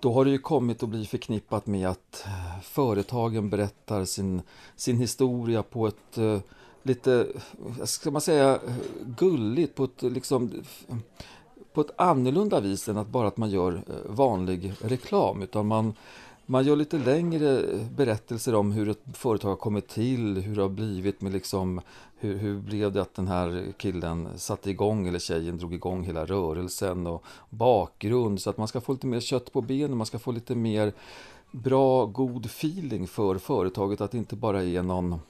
då 0.00 0.12
har 0.12 0.24
det 0.24 0.30
ju 0.30 0.38
kommit 0.38 0.82
att 0.82 0.88
bli 0.88 1.06
förknippat 1.06 1.66
med 1.66 1.88
att 1.88 2.24
eh, 2.26 2.60
företagen 2.62 3.50
berättar 3.50 4.04
sin, 4.04 4.42
sin 4.76 4.96
historia 4.96 5.62
på 5.62 5.86
ett 5.86 6.18
uh, 6.18 6.38
lite, 6.82 7.26
vad 7.58 7.88
ska 7.88 8.10
man 8.10 8.20
säga, 8.20 8.58
gulligt, 9.04 9.74
på 9.74 9.84
ett 9.84 10.02
liksom 10.02 10.62
på 11.72 11.80
ett 11.80 11.90
annorlunda 11.96 12.60
vis 12.60 12.88
än 12.88 12.98
att 12.98 13.08
bara 13.08 13.28
att 13.28 13.36
man 13.36 13.50
gör 13.50 13.82
vanlig 14.06 14.72
reklam. 14.80 15.42
Utan 15.42 15.66
man, 15.66 15.94
man 16.50 16.64
gör 16.64 16.76
lite 16.76 16.98
längre 16.98 17.64
berättelser 17.96 18.54
om 18.54 18.72
hur 18.72 18.88
ett 18.88 19.02
företag 19.12 19.48
har 19.48 19.56
kommit 19.56 19.88
till, 19.88 20.36
hur 20.36 20.56
det 20.56 20.62
har 20.62 20.68
blivit 20.68 21.20
med 21.20 21.32
liksom 21.32 21.80
hur, 22.16 22.36
hur 22.36 22.58
blev 22.58 22.92
det 22.92 23.02
att 23.02 23.14
den 23.14 23.28
här 23.28 23.72
killen 23.78 24.28
satte 24.36 24.70
igång 24.70 25.08
eller 25.08 25.18
tjejen 25.18 25.58
drog 25.58 25.74
igång 25.74 26.04
hela 26.04 26.24
rörelsen 26.24 27.06
och 27.06 27.24
bakgrund. 27.50 28.40
Så 28.40 28.50
att 28.50 28.56
man 28.56 28.68
ska 28.68 28.80
få 28.80 28.92
lite 28.92 29.06
mer 29.06 29.20
kött 29.20 29.52
på 29.52 29.60
benen, 29.60 29.96
man 29.96 30.06
ska 30.06 30.18
få 30.18 30.32
lite 30.32 30.54
mer 30.54 30.92
bra, 31.50 32.06
god 32.06 32.46
feeling 32.46 33.06
för 33.06 33.38
företaget. 33.38 34.00
Att 34.00 34.10
det 34.10 34.18
inte 34.18 34.36
bara 34.36 34.62
är 34.62 34.82
någon 34.82 35.20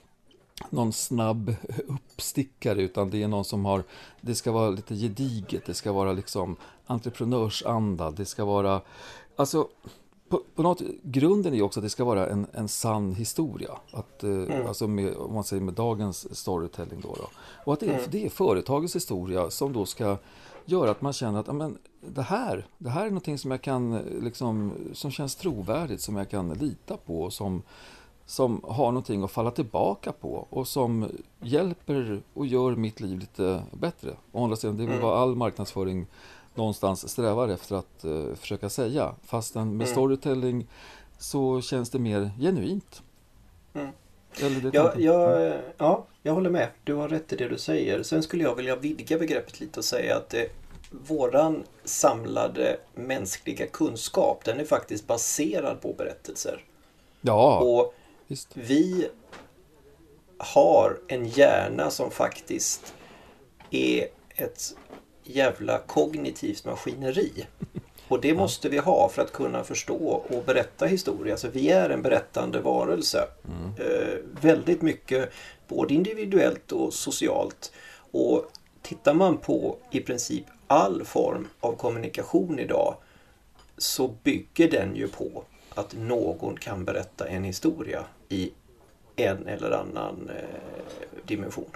någon 0.71 0.93
snabb 0.93 1.55
uppstickare 1.87 2.83
utan 2.83 3.11
det 3.11 3.23
är 3.23 3.29
någon 3.29 3.45
som 3.45 3.65
har 3.65 3.85
det 4.21 4.35
ska 4.35 4.53
vara 4.53 4.71
lite 4.71 4.95
gediget, 4.95 5.67
det 5.67 5.75
ska 5.75 5.93
vara 5.93 6.13
liksom 6.13 6.57
entreprenörsanda, 6.87 8.11
det 8.11 8.25
ska 8.25 8.45
vara 8.45 8.81
alltså 9.37 9.69
på, 10.31 10.43
på 10.55 10.63
något, 10.63 10.83
grunden 11.03 11.55
är 11.55 11.63
också 11.63 11.81
att 11.81 11.85
det 11.85 11.91
ska 11.91 12.05
vara 12.05 12.27
en, 12.29 12.47
en 12.53 12.69
sann 12.69 13.15
historia. 13.15 13.71
Att, 13.93 14.25
eh, 14.25 14.69
Alltså 14.69 14.87
med, 14.87 15.17
om 15.17 15.35
man 15.35 15.45
säger 15.45 15.63
med 15.63 15.75
dagens 15.75 16.37
storytelling 16.39 17.01
då. 17.01 17.15
då. 17.19 17.25
Och 17.65 17.73
att 17.73 17.81
det, 17.81 17.87
är- 17.87 18.07
det 18.11 18.25
är 18.27 18.29
företagets 18.31 18.97
historia 18.97 19.51
som 19.51 19.73
då 19.73 19.87
ska 19.87 20.17
göra 20.65 20.91
att 20.91 21.03
man 21.03 21.13
känner 21.13 21.41
att 21.41 21.47
ja, 21.47 21.53
men, 21.53 21.79
det, 22.01 22.23
här, 22.23 22.67
det 22.79 22.91
här 22.91 23.01
är 23.07 23.11
någonting 23.11 23.39
som 23.39 23.51
jag 23.51 23.63
kan 23.63 23.93
eh, 23.93 24.01
liksom, 24.23 24.73
som 24.93 25.11
känns 25.11 25.37
trovärdigt, 25.37 26.01
som 26.01 26.17
jag 26.17 26.31
kan 26.31 26.49
lita 26.49 26.97
på 26.97 27.23
och 27.23 27.33
som, 27.33 27.63
som 28.27 28.61
har 28.65 28.87
någonting 28.87 29.23
att 29.23 29.31
falla 29.31 29.51
tillbaka 29.51 30.13
på 30.13 30.47
och 30.51 30.69
som 30.69 31.07
hjälper 31.41 32.23
och 32.35 32.47
gör 32.47 32.77
mitt 32.77 33.01
liv 33.01 33.19
lite 33.19 33.63
bättre. 33.73 34.17
Å 34.33 34.45
andra 34.45 34.57
sidan, 34.57 34.77
det 34.77 34.85
är 34.85 34.89
väl 34.89 35.01
vad 35.01 35.19
all 35.19 35.35
marknadsföring 35.37 36.07
någonstans 36.61 37.09
strävar 37.09 37.49
efter 37.49 37.77
att 37.77 38.05
eh, 38.05 38.35
försöka 38.35 38.69
säga. 38.69 39.15
Fastän 39.25 39.77
med 39.77 39.89
storytelling 39.89 40.67
så 41.19 41.61
känns 41.61 41.91
det 41.91 41.99
mer 41.99 42.31
genuint. 42.41 43.03
Mm. 43.75 43.89
Eller 44.41 44.61
det 44.61 44.71
Ja, 44.73 44.93
jag, 44.97 45.53
ja, 45.79 46.07
jag 46.23 46.33
håller 46.33 46.51
med. 46.51 46.69
Du 46.85 46.95
har 46.95 47.09
rätt 47.09 47.33
i 47.33 47.37
det 47.37 47.49
du 47.49 47.59
säger. 47.59 48.03
Sen 48.03 48.23
skulle 48.23 48.45
jag 48.45 48.55
vilja 48.55 48.77
vidga 48.77 49.19
begreppet 49.19 49.61
lite 49.61 49.81
och 49.81 49.85
säga 49.85 50.17
att 50.17 50.35
eh, 50.35 50.43
våran 50.91 51.65
samlade 51.85 52.77
mänskliga 52.95 53.67
kunskap 53.67 54.45
den 54.45 54.61
är 54.61 54.65
faktiskt 54.65 55.07
baserad 55.07 55.81
på 55.81 55.93
berättelser. 55.93 56.65
ja 57.21 57.61
Och 57.61 57.95
visst. 58.27 58.49
vi 58.55 59.09
har 60.39 60.99
en 61.09 61.27
hjärna 61.27 61.91
som 61.91 62.11
faktiskt 62.11 62.95
är 63.71 64.07
ett 64.29 64.77
jävla 65.37 65.79
kognitivt 65.79 66.65
maskineri. 66.65 67.47
Och 68.09 68.21
det 68.21 68.35
måste 68.35 68.69
vi 68.69 68.79
ha 68.79 69.09
för 69.09 69.23
att 69.23 69.33
kunna 69.33 69.65
förstå 69.65 70.25
och 70.29 70.45
berätta 70.45 70.87
historia. 70.87 71.37
Så 71.37 71.49
vi 71.49 71.71
är 71.71 71.91
en 71.91 72.03
berättande 72.03 72.61
varelse. 72.61 73.29
Eh, 73.79 74.19
väldigt 74.41 74.83
mycket 74.83 75.33
både 75.69 75.95
individuellt 75.95 76.73
och 76.73 76.95
socialt. 76.95 77.73
Och 78.11 78.51
tittar 78.83 79.15
man 79.15 79.37
på 79.37 79.77
i 79.91 80.01
princip 80.01 80.45
all 80.67 81.05
form 81.05 81.49
av 81.61 81.73
kommunikation 81.73 82.59
idag 82.59 82.97
så 83.79 84.09
bygger 84.09 84.71
den 84.71 84.97
ju 84.97 85.09
på 85.09 85.45
att 85.75 85.95
någon 85.97 86.57
kan 86.57 86.85
berätta 86.85 87.29
en 87.29 87.45
historia 87.45 88.05
i 88.29 88.53
en 89.17 89.47
eller 89.47 89.71
annan 89.71 90.31
eh, 90.37 91.27
dimension. 91.27 91.71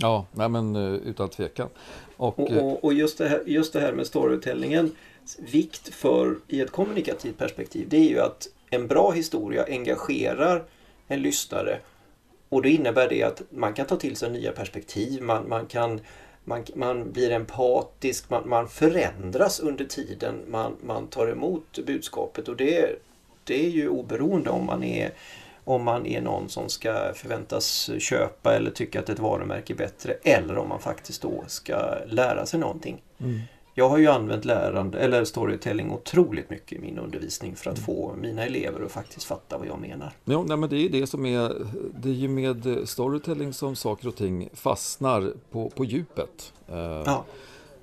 Ja, 0.00 0.26
nej 0.32 0.48
men 0.48 0.76
eh, 0.76 0.94
utan 0.94 1.28
tvekan. 1.28 1.68
Och, 2.16 2.38
Och, 2.38 2.50
eh, 2.50 2.64
och, 2.64 2.84
och 2.84 2.94
just, 2.94 3.18
det 3.18 3.28
här, 3.28 3.42
just 3.46 3.72
det 3.72 3.80
här 3.80 3.92
med 3.92 4.06
storytellingen 4.06 4.96
vikt 5.38 5.94
för 5.94 6.36
i 6.48 6.60
ett 6.60 6.70
kommunikativt 6.70 7.38
perspektiv 7.38 7.86
det 7.88 7.96
är 7.96 8.08
ju 8.08 8.20
att 8.20 8.48
en 8.70 8.86
bra 8.86 9.10
historia 9.10 9.64
engagerar 9.68 10.64
en 11.08 11.22
lyssnare 11.22 11.78
och 12.48 12.62
det 12.62 12.70
innebär 12.70 13.08
det 13.08 13.22
att 13.22 13.42
man 13.50 13.74
kan 13.74 13.86
ta 13.86 13.96
till 13.96 14.16
sig 14.16 14.30
nya 14.30 14.52
perspektiv, 14.52 15.22
man, 15.22 15.48
man, 15.48 15.66
kan, 15.66 16.00
man, 16.44 16.64
man 16.74 17.12
blir 17.12 17.30
empatisk, 17.30 18.30
man, 18.30 18.48
man 18.48 18.68
förändras 18.68 19.60
under 19.60 19.84
tiden 19.84 20.34
man, 20.48 20.76
man 20.84 21.06
tar 21.06 21.28
emot 21.28 21.78
budskapet 21.86 22.48
och 22.48 22.56
det, 22.56 23.02
det 23.44 23.66
är 23.66 23.70
ju 23.70 23.88
oberoende 23.88 24.50
om 24.50 24.66
man 24.66 24.84
är 24.84 25.12
om 25.70 25.84
man 25.84 26.06
är 26.06 26.20
någon 26.20 26.48
som 26.48 26.68
ska 26.68 27.12
förväntas 27.14 27.90
köpa 27.98 28.54
eller 28.56 28.70
tycka 28.70 29.00
att 29.00 29.08
ett 29.08 29.18
varumärke 29.18 29.72
är 29.72 29.76
bättre 29.76 30.12
eller 30.22 30.58
om 30.58 30.68
man 30.68 30.80
faktiskt 30.80 31.22
då 31.22 31.44
ska 31.46 31.94
lära 32.06 32.46
sig 32.46 32.60
någonting. 32.60 33.02
mm, 33.18 33.40
Jag 33.74 33.88
har 33.88 33.98
ju 33.98 34.06
använt 34.06 34.44
lärande 34.44 34.98
eller 34.98 35.24
storytelling 35.24 35.90
otroligt 35.92 36.50
mycket 36.50 36.72
i 36.78 36.80
min 36.80 36.98
undervisning 36.98 37.56
för 37.56 37.70
att 37.70 37.78
få 37.78 38.14
mina 38.20 38.44
elever 38.44 38.84
att 38.84 38.92
faktiskt 38.92 39.24
fatta 39.26 39.58
vad 39.58 39.66
jag 39.66 39.80
menar. 39.80 40.12
ja, 40.24 40.42
nej, 40.42 40.56
men 40.56 40.68
det 40.70 40.76
är 40.76 40.80
ju 40.80 40.88
det 40.88 41.06
som 41.06 41.26
är, 41.26 41.66
det 42.02 42.08
är 42.08 42.12
ju 42.12 42.28
med 42.28 42.88
storytelling 42.88 43.52
som 43.52 43.76
saker 43.76 44.08
och 44.08 44.16
ting 44.16 44.48
fastnar 44.54 45.32
på, 45.50 45.70
på 45.70 45.84
djupet. 45.84 46.52
Eh, 46.68 46.76
Ja, 47.06 47.24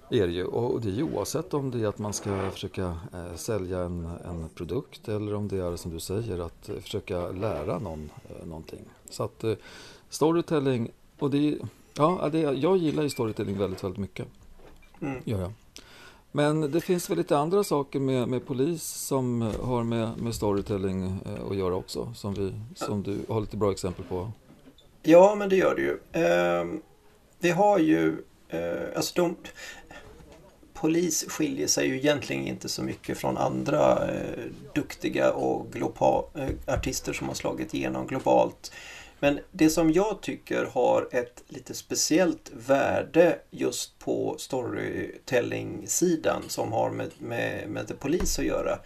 är 0.10 0.28
det 0.28 0.34
ju. 0.34 0.46
Och 0.46 0.82
det 0.82 0.90
är 0.90 0.94
ju 0.94 1.04
oavsett 1.04 1.54
om 1.54 1.72
det 1.72 1.84
är 1.84 1.88
att 1.88 2.00
man 2.00 2.14
ska 2.14 2.52
försöka 2.52 2.98
eh, 3.14 3.36
sälja 3.36 3.80
en, 3.80 4.10
en 4.26 4.50
produkt 4.56 5.08
eller 5.08 5.34
om 5.34 5.48
det 5.48 5.58
är 5.58 5.76
som 5.76 5.92
du 5.92 6.00
säger 6.00 6.40
att 6.40 6.70
eh, 6.70 6.76
försöka 6.76 7.32
lära 7.32 7.80
någon 7.80 8.10
eh, 8.30 8.46
någonting. 8.46 8.86
Så 9.10 9.24
att 9.24 9.44
eh, 9.44 9.54
storytelling, 10.10 10.92
och 11.20 11.32
det 11.32 11.38
är, 11.38 11.58
ja, 11.94 12.30
det, 12.32 12.40
jag 12.40 12.78
gillar 12.78 13.04
ju 13.04 13.10
storytelling 13.10 13.58
väldigt, 13.58 13.84
väldigt 13.84 14.00
mycket. 14.00 14.28
mm. 15.02 15.22
Gör 15.26 15.42
jag. 15.42 15.52
Men 16.32 16.72
det 16.72 16.82
finns 16.82 17.10
väl 17.10 17.18
lite 17.18 17.38
andra 17.38 17.64
saker 17.64 18.00
med, 18.00 18.28
med 18.28 18.46
polis 18.46 18.84
som 18.84 19.42
eh, 19.42 19.66
har 19.66 19.84
med, 19.84 20.18
med 20.18 20.36
storytelling 20.36 21.04
eh, 21.26 21.52
att 21.52 21.58
göra 21.58 21.76
också. 21.76 22.14
Som, 22.16 22.34
vi, 22.34 22.54
som 22.76 23.04
du 23.04 23.20
har 23.30 23.42
lite 23.42 23.58
bra 23.58 23.72
exempel 23.72 24.06
på. 24.06 24.32
ja 25.04 25.36
men 25.36 25.50
det 25.50 25.56
gör 25.56 25.76
det 25.76 25.82
ju. 25.82 26.00
Ehm, 26.12 26.82
vi 27.40 27.50
har 27.50 27.80
ju, 27.80 28.24
eh, 28.50 28.96
alltså 28.96 29.22
de, 29.22 29.36
polis 30.82 31.26
skiljer 31.28 31.68
sig 31.68 31.88
ju 31.88 31.98
egentligen 31.98 32.48
inte 32.48 32.70
så 32.70 32.84
mycket 32.84 33.18
från 33.18 33.38
andra 33.38 34.08
eh, 34.08 34.44
duktiga 34.76 35.32
och 35.32 35.76
eh, 35.76 36.50
artister 36.66 37.14
som 37.14 37.28
har 37.28 37.36
slagit 37.36 37.74
igenom 37.74 38.08
globalt. 38.08 38.72
Men 39.20 39.40
det 39.52 39.70
som 39.70 39.92
jag 39.92 40.22
tycker 40.22 40.66
har 40.66 41.08
ett 41.12 41.44
lite 41.48 41.74
speciellt 41.74 42.52
värde 42.54 43.40
just 43.50 44.00
på 44.00 44.36
storytelling-sidan 44.40 46.44
som 46.48 46.72
har 46.72 46.92
med, 46.92 47.10
med, 47.20 47.70
med 47.70 47.88
The 47.88 47.94
Police 47.94 48.42
att 48.42 48.48
göra. 48.48 48.80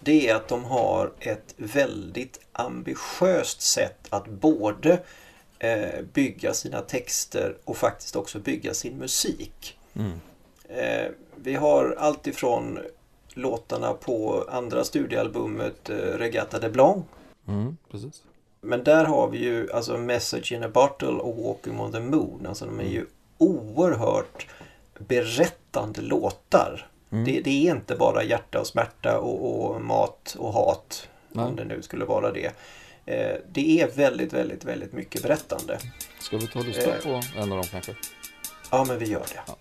Det 0.00 0.28
är 0.28 0.34
att 0.34 0.48
de 0.48 0.64
har 0.64 1.12
ett 1.20 1.54
väldigt 1.56 2.40
ambitiöst 2.52 3.62
sätt 3.62 4.06
att 4.10 4.28
både 4.28 5.02
eh, 5.58 6.02
bygga 6.12 6.54
sina 6.54 6.80
texter 6.80 7.56
och 7.64 7.76
faktiskt 7.76 8.16
också 8.16 8.38
bygga 8.38 8.74
sin 8.74 8.98
musik. 8.98 9.78
Mm. 9.94 10.20
Eh, 10.76 11.10
vi 11.36 11.54
har 11.54 11.94
allt 11.98 12.26
ifrån 12.26 12.78
låtarna 13.34 13.92
på 13.92 14.44
andra 14.50 14.84
studioalbumet 14.84 15.90
eh, 15.90 15.96
Regatta 15.96 16.58
de 16.58 16.68
Blanc. 16.68 17.04
Mm, 17.48 17.76
precis. 17.90 18.22
Men 18.60 18.84
där 18.84 19.04
har 19.04 19.28
vi 19.28 19.38
ju 19.38 19.72
alltså 19.72 19.98
Message 19.98 20.52
in 20.52 20.62
a 20.64 20.68
Bottle 20.68 21.08
och 21.08 21.36
Walking 21.44 21.80
on 21.80 21.92
the 21.92 22.00
Moon. 22.00 22.46
Alltså 22.46 22.64
de 22.64 22.80
är 22.80 22.84
ju 22.84 23.06
oerhört 23.38 24.46
berättande 24.98 26.00
låtar. 26.00 26.86
Mm. 27.12 27.24
Det, 27.24 27.40
det 27.40 27.50
är 27.68 27.70
inte 27.74 27.96
bara 27.96 28.22
hjärta 28.24 28.60
och 28.60 28.66
smärta 28.66 29.18
och, 29.18 29.70
och 29.70 29.80
mat 29.80 30.36
och 30.38 30.52
hat. 30.52 31.08
Nej. 31.28 31.44
Om 31.44 31.56
det 31.56 31.64
nu 31.64 31.82
skulle 31.82 32.04
vara 32.04 32.32
det. 32.32 32.52
Eh, 33.06 33.36
det 33.52 33.80
är 33.80 33.90
väldigt, 33.90 34.32
väldigt, 34.32 34.64
väldigt 34.64 34.92
mycket 34.92 35.22
berättande. 35.22 35.78
Ska 36.20 36.36
vi 36.36 36.46
ta 36.46 36.58
och 36.58 36.64
lyssna 36.64 36.92
Eh. 36.94 37.02
på 37.02 37.20
en 37.36 37.52
av 37.52 37.58
dem 37.58 37.66
kanske? 37.70 37.94
Ja, 38.70 38.84
men 38.88 38.98
vi 38.98 39.06
gör 39.06 39.20
det. 39.20 39.40
Ja. 39.46 39.56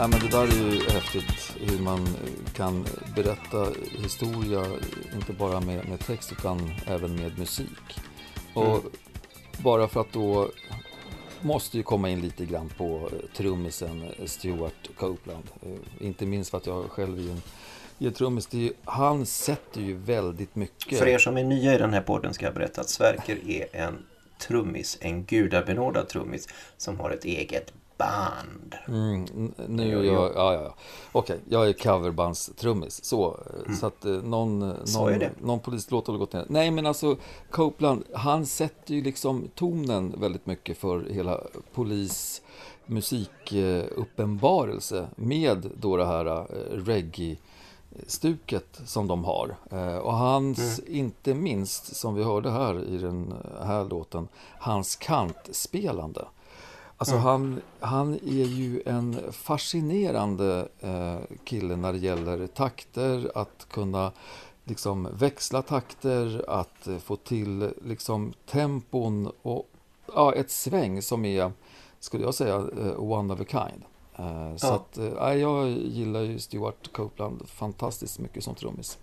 Nej, 0.00 0.08
men 0.08 0.20
det 0.20 0.28
där 0.28 0.42
är 0.42 0.72
ju 0.72 0.90
häftigt 0.90 1.56
hur 1.60 1.78
man 1.78 2.08
kan 2.56 2.86
berätta 3.16 3.66
historia, 3.98 4.66
inte 5.14 5.32
bara 5.32 5.60
med, 5.60 5.88
med 5.88 6.00
text 6.00 6.32
utan 6.32 6.72
även 6.86 7.16
med 7.16 7.38
musik. 7.38 8.00
Och 8.54 8.82
bara 9.62 9.88
för 9.88 10.00
att 10.00 10.12
då 10.12 10.50
måste 11.40 11.76
ju 11.76 11.82
komma 11.82 12.08
in 12.08 12.20
lite 12.20 12.44
grann 12.44 12.68
på 12.68 13.10
eh, 13.12 13.36
trummisen 13.36 14.02
eh, 14.02 14.26
Stuart 14.26 14.90
Copeland. 14.96 15.44
Eh, 15.62 16.06
Inte 16.06 16.26
minst 16.26 16.50
för 16.50 16.58
att 16.58 16.66
jag 16.66 16.90
själv 16.90 17.18
är 17.18 17.30
en, 17.30 17.42
är 17.98 18.06
en 18.06 18.12
trummis. 18.12 18.46
Det 18.46 18.56
är 18.56 18.62
ju, 18.62 18.72
han 18.84 19.26
sätter 19.26 19.80
ju 19.80 19.94
väldigt 19.94 20.56
mycket. 20.56 20.98
För 20.98 21.08
er 21.08 21.18
som 21.18 21.36
är 21.36 21.44
nya 21.44 21.74
i 21.74 21.78
den 21.78 21.92
här 21.92 22.02
podden 22.02 22.34
ska 22.34 22.44
jag 22.44 22.54
berätta 22.54 22.80
att 22.80 22.88
Sverker 22.88 23.48
är 23.48 23.66
en 23.72 23.98
trummis, 24.38 24.98
en 25.00 25.24
gudabenådad 25.24 26.08
trummis 26.08 26.48
som 26.76 27.00
har 27.00 27.10
ett 27.10 27.24
eget 27.24 27.72
band. 28.00 28.74
Mm, 28.88 29.26
nu 29.68 29.98
är 29.98 30.02
jag, 30.04 30.06
ja, 30.06 30.30
ja, 30.34 30.54
ja. 30.54 30.74
Okej, 31.12 31.38
jag 31.48 31.68
är 31.68 31.72
coverbandstrummis. 31.72 33.04
Så, 33.04 33.26
eh, 33.28 33.34
så 33.74 33.86
att 33.86 34.04
eh, 34.04 34.12
någon, 34.12 34.62
eh, 34.62 34.74
någon, 34.96 35.20
någon 35.40 35.60
polislåt 35.60 36.06
har 36.06 36.14
gått 36.18 36.32
ner. 36.32 36.44
Nej, 36.48 36.70
men 36.70 36.86
alltså 36.86 37.16
Copeland, 37.50 38.04
han 38.14 38.46
sätter 38.46 38.94
ju 38.94 39.02
liksom 39.02 39.48
tonen 39.54 40.14
väldigt 40.20 40.46
mycket 40.46 40.78
för 40.78 41.04
hela 41.10 41.40
polis 41.74 42.42
musikuppenbarelse 42.86 45.06
med 45.16 45.70
då 45.80 45.96
det 45.96 46.06
här 46.06 46.26
eh, 46.26 46.44
reggae-stuket 46.72 48.80
som 48.86 49.06
de 49.06 49.24
har. 49.24 49.56
Och 50.02 50.14
hans, 50.14 50.78
Mm. 50.78 50.94
inte 50.96 51.34
minst 51.34 51.96
som 51.96 52.14
vi 52.14 52.22
hörde 52.22 52.50
här 52.50 52.84
i 52.84 52.98
den 52.98 53.34
här 53.64 53.84
låten, 53.84 54.28
hans 54.58 54.96
kantspelande. 54.96 56.24
Alltså 57.00 57.14
Mm. 57.14 57.24
han, 57.26 57.60
han 57.80 58.14
är 58.14 58.44
ju 58.46 58.82
en 58.86 59.32
fascinerande 59.32 60.68
eh, 60.80 61.16
kille 61.44 61.76
när 61.76 61.92
det 61.92 61.98
gäller 61.98 62.46
takter, 62.46 63.32
att 63.34 63.66
kunna 63.70 64.12
liksom 64.64 65.08
växla 65.12 65.62
takter, 65.62 66.44
att 66.48 66.86
eh, 66.86 66.98
få 66.98 67.16
till 67.16 67.70
liksom 67.84 68.32
tempon 68.50 69.32
och 69.42 69.68
ja, 70.14 70.32
ett 70.34 70.50
sväng 70.50 71.02
som 71.02 71.24
är, 71.24 71.52
skulle 72.00 72.24
jag 72.24 72.34
säga, 72.34 72.54
eh, 72.56 73.00
one 73.02 73.34
of 73.34 73.40
a 73.40 73.44
kind. 73.48 73.82
Eh, 74.16 74.56
så 74.56 74.66
Ja. 74.66 74.74
att, 74.74 74.98
eh, 74.98 75.04
ja, 75.16 75.34
jag 75.34 75.68
gillar 75.70 76.20
ju 76.20 76.38
Stuart 76.38 76.92
Copeland 76.92 77.48
fantastiskt 77.48 78.18
mycket 78.18 78.44
som 78.44 78.54
trummis. 78.54 78.98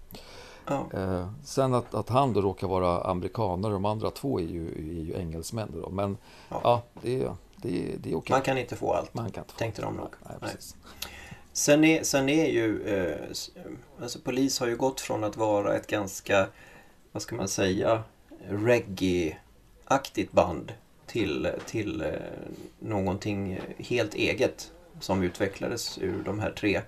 Ja. 0.67 0.85
Eh, 0.93 1.27
sen 1.43 1.73
att, 1.73 1.93
att 1.93 2.09
han 2.09 2.33
då 2.33 2.41
råkar 2.41 2.67
vara 2.67 3.01
amerikaner, 3.03 3.69
de 3.71 3.85
andra 3.85 4.11
två 4.11 4.39
är 4.39 4.43
ju, 4.43 4.67
är 4.67 5.03
ju 5.03 5.13
engelsmän 5.17 5.71
då. 5.83 5.89
Men 5.89 6.17
Ja. 6.49 6.61
ja, 6.63 6.81
det, 7.01 7.21
är- 7.23 7.35
det, 7.61 7.95
det 7.99 8.11
är 8.11 8.15
okej. 8.15 8.33
Man 8.33 8.41
kan 8.41 8.57
inte 8.57 8.75
få 8.75 8.93
allt, 8.93 9.13
Man 9.13 9.31
kan 9.31 9.43
inte 9.43 9.53
få 9.53 9.59
tänkte 9.59 9.81
de 9.81 9.95
nog. 9.95 10.09
Nej, 10.25 10.37
Nej. 10.41 10.51
precis. 10.51 10.75
Sen 11.53 11.83
är, 11.83 12.03
sen 12.03 12.29
är 12.29 12.45
ju, 12.45 12.87
eh, 12.87 13.17
alltså 14.01 14.19
polis 14.19 14.59
har 14.59 14.67
ju 14.67 14.75
gått 14.75 15.01
från 15.01 15.23
att 15.23 15.37
vara 15.37 15.75
ett 15.75 15.87
ganska, 15.87 16.47
vad 17.11 17.21
ska 17.23 17.35
man 17.35 17.47
säga, 17.47 18.03
reggae-aktigt 18.49 20.31
band 20.31 20.73
till, 21.07 21.49
till 21.65 22.01
eh, 22.01 22.09
någonting 22.79 23.59
helt 23.77 24.13
eget 24.13 24.71
som 24.99 25.23
utvecklades 25.23 25.97
ur 25.97 26.23
de 26.25 26.39
här 26.39 26.51
tre 26.51 26.81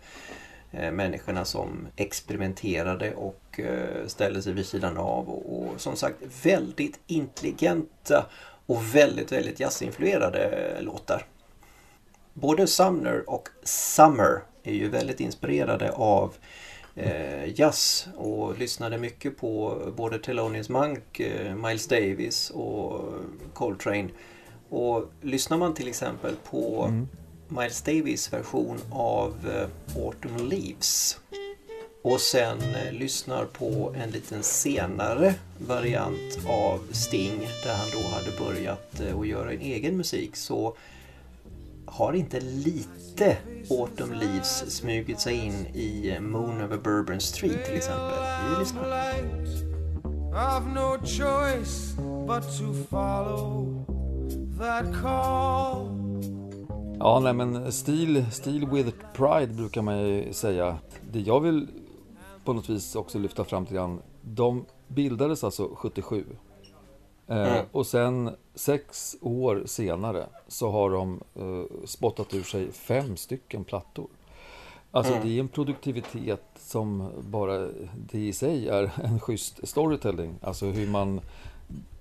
eh, 0.71 0.91
människorna 0.91 1.45
som 1.45 1.87
experimenterade 1.95 3.15
och 3.15 3.59
eh, 3.59 4.07
ställde 4.07 4.41
sig 4.41 4.53
vid 4.53 4.65
sidan 4.65 4.97
av 4.97 5.29
och, 5.29 5.59
och 5.59 5.81
som 5.81 5.95
sagt 5.95 6.17
väldigt 6.43 6.99
intelligenta 7.07 8.25
och 8.69 8.95
väldigt, 8.95 9.31
väldigt 9.31 9.59
jazzinfluerade 9.59 10.77
låtar. 10.81 11.25
Både 12.33 12.67
Sumner 12.67 13.29
och 13.29 13.49
Summer 13.63 14.41
är 14.63 14.73
ju 14.73 14.89
väldigt 14.89 15.19
inspirerade 15.19 15.91
av 15.91 16.33
eh, 16.95 17.59
jazz 17.59 18.07
och 18.17 18.57
lyssnade 18.57 18.97
mycket 18.97 19.37
på 19.37 19.81
både 19.95 20.19
Thelonious 20.19 20.69
Monk, 20.69 21.19
eh, 21.19 21.55
Miles 21.55 21.87
Davis 21.87 22.49
och 22.49 23.01
Coltrane. 23.53 24.09
Och 24.69 25.11
lyssnar 25.21 25.57
man 25.57 25.73
till 25.73 25.87
exempel 25.87 26.35
på 26.43 26.85
Mm. 26.87 27.07
Miles 27.47 27.81
Davis 27.81 28.33
version 28.33 28.79
av 28.91 29.33
eh, 29.55 30.03
Autumn 30.03 30.49
Leaves 30.49 31.19
och 32.09 32.21
sen 32.21 32.57
eh, 32.59 32.93
lyssnar 32.93 33.45
på 33.45 33.93
en 33.95 34.09
liten 34.09 34.43
senare 34.43 35.35
variant 35.67 36.39
av 36.47 36.79
Sting 36.91 37.39
där 37.63 37.73
han 37.73 37.87
då 37.91 38.09
hade 38.09 38.53
börjat 38.53 39.01
eh, 39.01 39.19
att 39.19 39.27
göra 39.27 39.53
en 39.53 39.61
egen 39.61 39.97
musik 39.97 40.35
så 40.35 40.75
har 41.85 42.13
inte 42.13 42.39
lite 42.39 43.37
Autumn 43.69 44.13
Leaves 44.13 44.75
smugit 44.75 45.19
sig 45.19 45.45
in 45.45 45.67
i 45.73 46.09
eh, 46.15 46.21
Moon 46.21 46.61
over 46.61 46.77
Bourbon 46.77 47.19
Street 47.19 47.65
till 47.65 47.75
exempel? 47.75 48.17
Vi 48.49 48.59
lyssnar. 48.59 48.89
I've 50.33 50.73
no 50.73 50.97
choice 51.05 51.95
but 52.27 52.43
to 52.59 52.73
follow 52.89 53.85
that 54.59 55.01
call. 55.01 55.99
Ja, 56.99 57.19
nej 57.19 57.33
men 57.33 57.71
stil, 57.71 58.25
stil 58.31 58.67
with 58.67 58.89
pride 59.13 59.53
brukar 59.53 59.81
man 59.81 59.99
ju 59.99 60.33
säga. 60.33 60.77
Det 61.11 61.19
jag 61.19 61.39
vill 61.39 61.67
på 62.49 62.53
något 62.53 62.69
vis 62.69 62.95
också 62.95 63.19
lyfta 63.19 63.43
fram 63.43 63.65
till 63.65 63.75
grann. 63.75 64.01
De 64.21 64.65
bildades 64.87 65.43
alltså 65.43 65.69
77. 65.75 66.25
Eh, 67.27 67.37
Mm. 67.37 67.65
Och 67.71 67.87
sen 67.87 68.35
sex 68.55 69.15
år 69.21 69.63
senare 69.65 70.27
så 70.47 70.69
har 70.71 70.89
de 70.89 71.21
eh, 71.35 71.85
spottat 71.85 72.33
ur 72.33 72.43
sig 72.43 72.71
fem 72.71 73.17
stycken 73.17 73.63
plattor. 73.63 74.07
Alltså 74.91 75.13
Mm. 75.13 75.27
det 75.27 75.35
är 75.35 75.39
en 75.39 75.47
produktivitet 75.47 76.43
som 76.55 77.09
bara 77.19 77.57
det 78.11 78.19
i 78.27 78.33
sig 78.33 78.67
är 78.69 78.91
en 79.03 79.19
schysst 79.19 79.67
storytelling. 79.67 80.35
Alltså 80.41 80.65
hur 80.65 80.87
man 80.87 81.21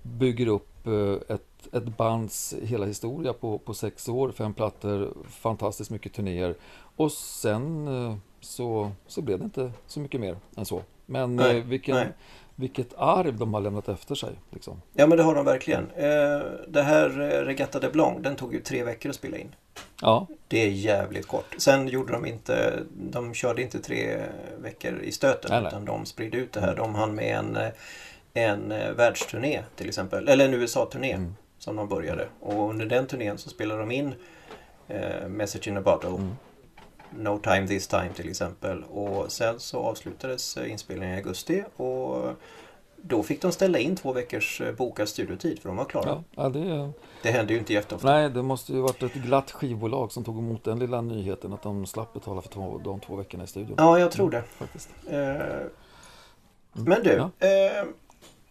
bygger 0.03 0.47
upp 0.47 0.87
eh, 0.87 1.35
ett, 1.35 1.67
ett 1.73 1.97
bands 1.97 2.55
hela 2.61 2.85
historia 2.85 3.33
på, 3.33 3.57
på 3.57 3.73
sex 3.73 4.09
år, 4.09 4.31
fem 4.31 4.53
plattor, 4.53 5.13
fantastiskt 5.27 5.91
mycket 5.91 6.13
turnéer. 6.13 6.55
Och 6.95 7.11
sen 7.11 7.87
eh, 7.87 8.15
så, 8.41 8.91
så 9.07 9.21
blev 9.21 9.37
det 9.39 9.43
inte 9.43 9.71
så 9.87 9.99
mycket 9.99 10.21
mer 10.21 10.37
än 10.57 10.65
så. 10.65 10.81
Men 11.05 11.35
Nej, 11.35 11.57
eh, 11.57 11.63
vilken, 11.63 11.95
nej. 11.95 12.07
vilket 12.55 12.93
arv 12.97 13.37
de 13.37 13.53
har 13.53 13.61
lämnat 13.61 13.89
efter 13.89 14.15
sig. 14.15 14.29
Liksom. 14.49 14.81
Ja 14.93 15.07
men 15.07 15.17
det 15.17 15.23
har 15.23 15.35
de 15.35 15.45
verkligen. 15.45 15.91
Eh, 15.95 16.41
Det 16.67 16.81
här 16.81 17.09
eh, 17.21 17.45
Regatta 17.45 17.79
de 17.79 17.89
Blanc, 17.89 18.23
den 18.23 18.35
tog 18.35 18.53
ju 18.53 18.59
tre 18.61 18.83
veckor 18.83 19.09
att 19.09 19.15
spela 19.15 19.37
in. 19.37 19.55
Ja, 20.01 20.27
Det 20.47 20.57
är 20.63 20.69
jävligt 20.69 21.27
kort. 21.27 21.55
Sen 21.57 21.87
gjorde 21.87 22.13
de 22.13 22.25
inte, 22.25 22.79
de 22.93 23.33
körde 23.33 23.61
inte 23.61 23.79
tre 23.79 24.17
veckor 24.57 24.99
i 24.99 25.11
stöten 25.11 25.51
Nej, 25.51 25.67
utan 25.67 25.85
de 25.85 26.05
spridde 26.05 26.37
ut 26.37 26.53
det 26.53 26.61
här. 26.61 26.75
De 26.75 26.95
hann 26.95 27.15
med 27.15 27.35
en, 27.37 27.57
en 28.33 28.69
världsturné 28.95 29.63
till 29.75 29.87
exempel, 29.87 30.27
eller 30.27 30.45
en 30.45 30.53
USA-turné 30.53 31.13
Mm. 31.13 31.35
som 31.59 31.75
de 31.75 31.87
började. 31.87 32.27
Och 32.39 32.69
under 32.69 32.85
den 32.85 33.07
turnén 33.07 33.37
så 33.37 33.49
spelade 33.49 33.79
de 33.79 33.91
in 33.91 34.13
eh, 34.87 35.27
Message 35.27 35.67
in 35.67 35.77
a 35.77 35.81
Bottle, 35.81 36.09
Mm. 36.09 36.29
No 37.17 37.37
Time 37.37 37.67
This 37.67 37.87
Time 37.87 38.09
till 38.15 38.29
exempel. 38.29 38.83
Och 38.83 39.31
sen 39.31 39.59
så 39.59 39.79
avslutades 39.79 40.57
inspelningen 40.57 41.15
i 41.15 41.17
augusti 41.17 41.63
och 41.75 42.25
då 43.01 43.23
fick 43.23 43.41
de 43.41 43.51
ställa 43.51 43.79
in 43.79 43.95
två 43.95 44.13
veckors 44.13 44.61
eh, 44.61 44.71
bokad 44.75 45.09
studiotid 45.09 45.59
för 45.59 45.69
de 45.69 45.75
var 45.77 45.85
klara. 45.85 46.23
ja, 46.35 46.49
det, 46.49 46.91
Det 47.23 47.31
händer 47.31 47.53
ju 47.53 47.59
inte 47.59 47.73
jätteofta. 47.73 48.07
nej, 48.11 48.29
det 48.29 48.41
måste 48.41 48.73
ju 48.73 48.79
varit 48.81 49.03
ett 49.03 49.13
glatt 49.13 49.51
skivbolag 49.51 50.11
som 50.11 50.23
tog 50.23 50.37
emot 50.37 50.63
den 50.63 50.79
lilla 50.79 51.01
nyheten 51.01 51.53
att 51.53 51.61
de 51.63 51.85
slapp 51.85 52.13
betala 52.13 52.41
för 52.41 52.49
två, 52.49 52.81
de 52.83 52.99
två 52.99 53.15
veckorna 53.15 53.43
i 53.43 53.47
studion. 53.47 53.75
Ja, 53.77 53.99
jag 53.99 54.11
tror 54.11 54.29
det. 54.31 54.43
Faktiskt. 54.43 54.89
Eh, 55.09 55.35
Men 56.73 57.03
du, 57.03 57.09
Ja. 57.39 57.47
eh, 57.47 57.85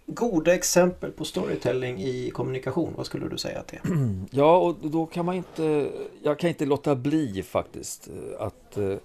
goda 0.09 0.55
exempel 0.55 1.13
på 1.13 1.25
storytelling 1.25 2.01
i 2.01 2.31
kommunikation, 2.31 2.93
vad 2.97 3.07
skulle 3.07 3.29
du 3.29 3.39
säga 3.39 3.61
att 3.61 3.69
det 3.69 3.77
är? 3.77 4.17
Ja, 4.31 4.57
och 4.57 4.77
då 4.91 5.07
kan 5.07 5.27
man 5.27 5.35
inte, 5.35 5.91
jag 6.23 6.39
kan 6.39 6.49
inte 6.49 6.67
låta 6.67 6.95
bli 6.95 7.43
faktiskt 7.43 8.09
eh, 8.09 8.47
att 8.47 8.77
eh, 8.77 8.97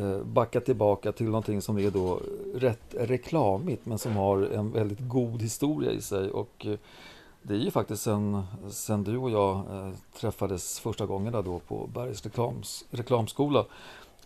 eh, 0.00 0.22
backa 0.24 0.60
tillbaka 0.60 1.12
till 1.12 1.26
någonting 1.26 1.62
som 1.62 1.78
är 1.78 1.90
då 1.90 2.20
rätt 2.54 2.94
reklamigt 2.98 3.86
men 3.86 3.98
som 3.98 4.16
har 4.16 4.42
en 4.42 4.72
väldigt 4.72 5.00
god 5.00 5.42
historia 5.42 5.90
i 5.90 6.00
sig. 6.00 6.30
Och 6.30 6.66
det 7.42 7.54
är 7.54 7.58
ju 7.58 7.70
faktiskt 7.70 8.02
sen, 8.02 8.42
sen 8.70 9.04
du 9.04 9.16
och 9.16 9.30
jag 9.30 9.64
träffades 10.20 10.80
första 10.80 11.06
gången 11.06 11.32
då 11.32 11.58
på 11.58 11.88
Bergs 11.94 12.24
reklams, 12.24 12.84
reklamskola 12.90 13.64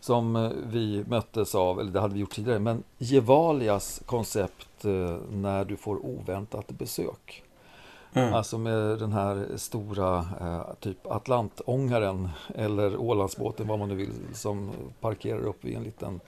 som 0.00 0.52
vi 0.66 1.05
möttes 1.09 1.55
av, 1.55 1.81
eller 1.81 1.90
det 1.90 2.00
hade 2.00 2.14
vi 2.14 2.20
gjort 2.20 2.35
tidigare, 2.35 2.59
men 2.59 2.83
Gevalias 2.98 4.02
koncept 4.07 4.65
eh, 4.84 5.16
när 5.30 5.64
du 5.64 5.76
får 5.76 6.06
oväntat 6.06 6.70
besök. 6.70 7.42
Mm. 8.12 8.34
Alltså 8.34 8.58
med 8.58 8.98
den 8.98 9.12
här 9.12 9.46
stora 9.56 10.18
eh, 10.40 10.74
typ 10.80 11.06
Atlantångaren 11.06 12.28
eller 12.54 12.96
Ålandsbåten 12.96 13.68
vad 13.68 13.78
man 13.78 13.88
nu 13.88 13.94
vill 13.94 14.12
som 14.34 14.70
parkerar 15.00 15.46
upp 15.46 15.64
vid 15.64 15.76
en 15.76 15.82
liten 15.82 16.20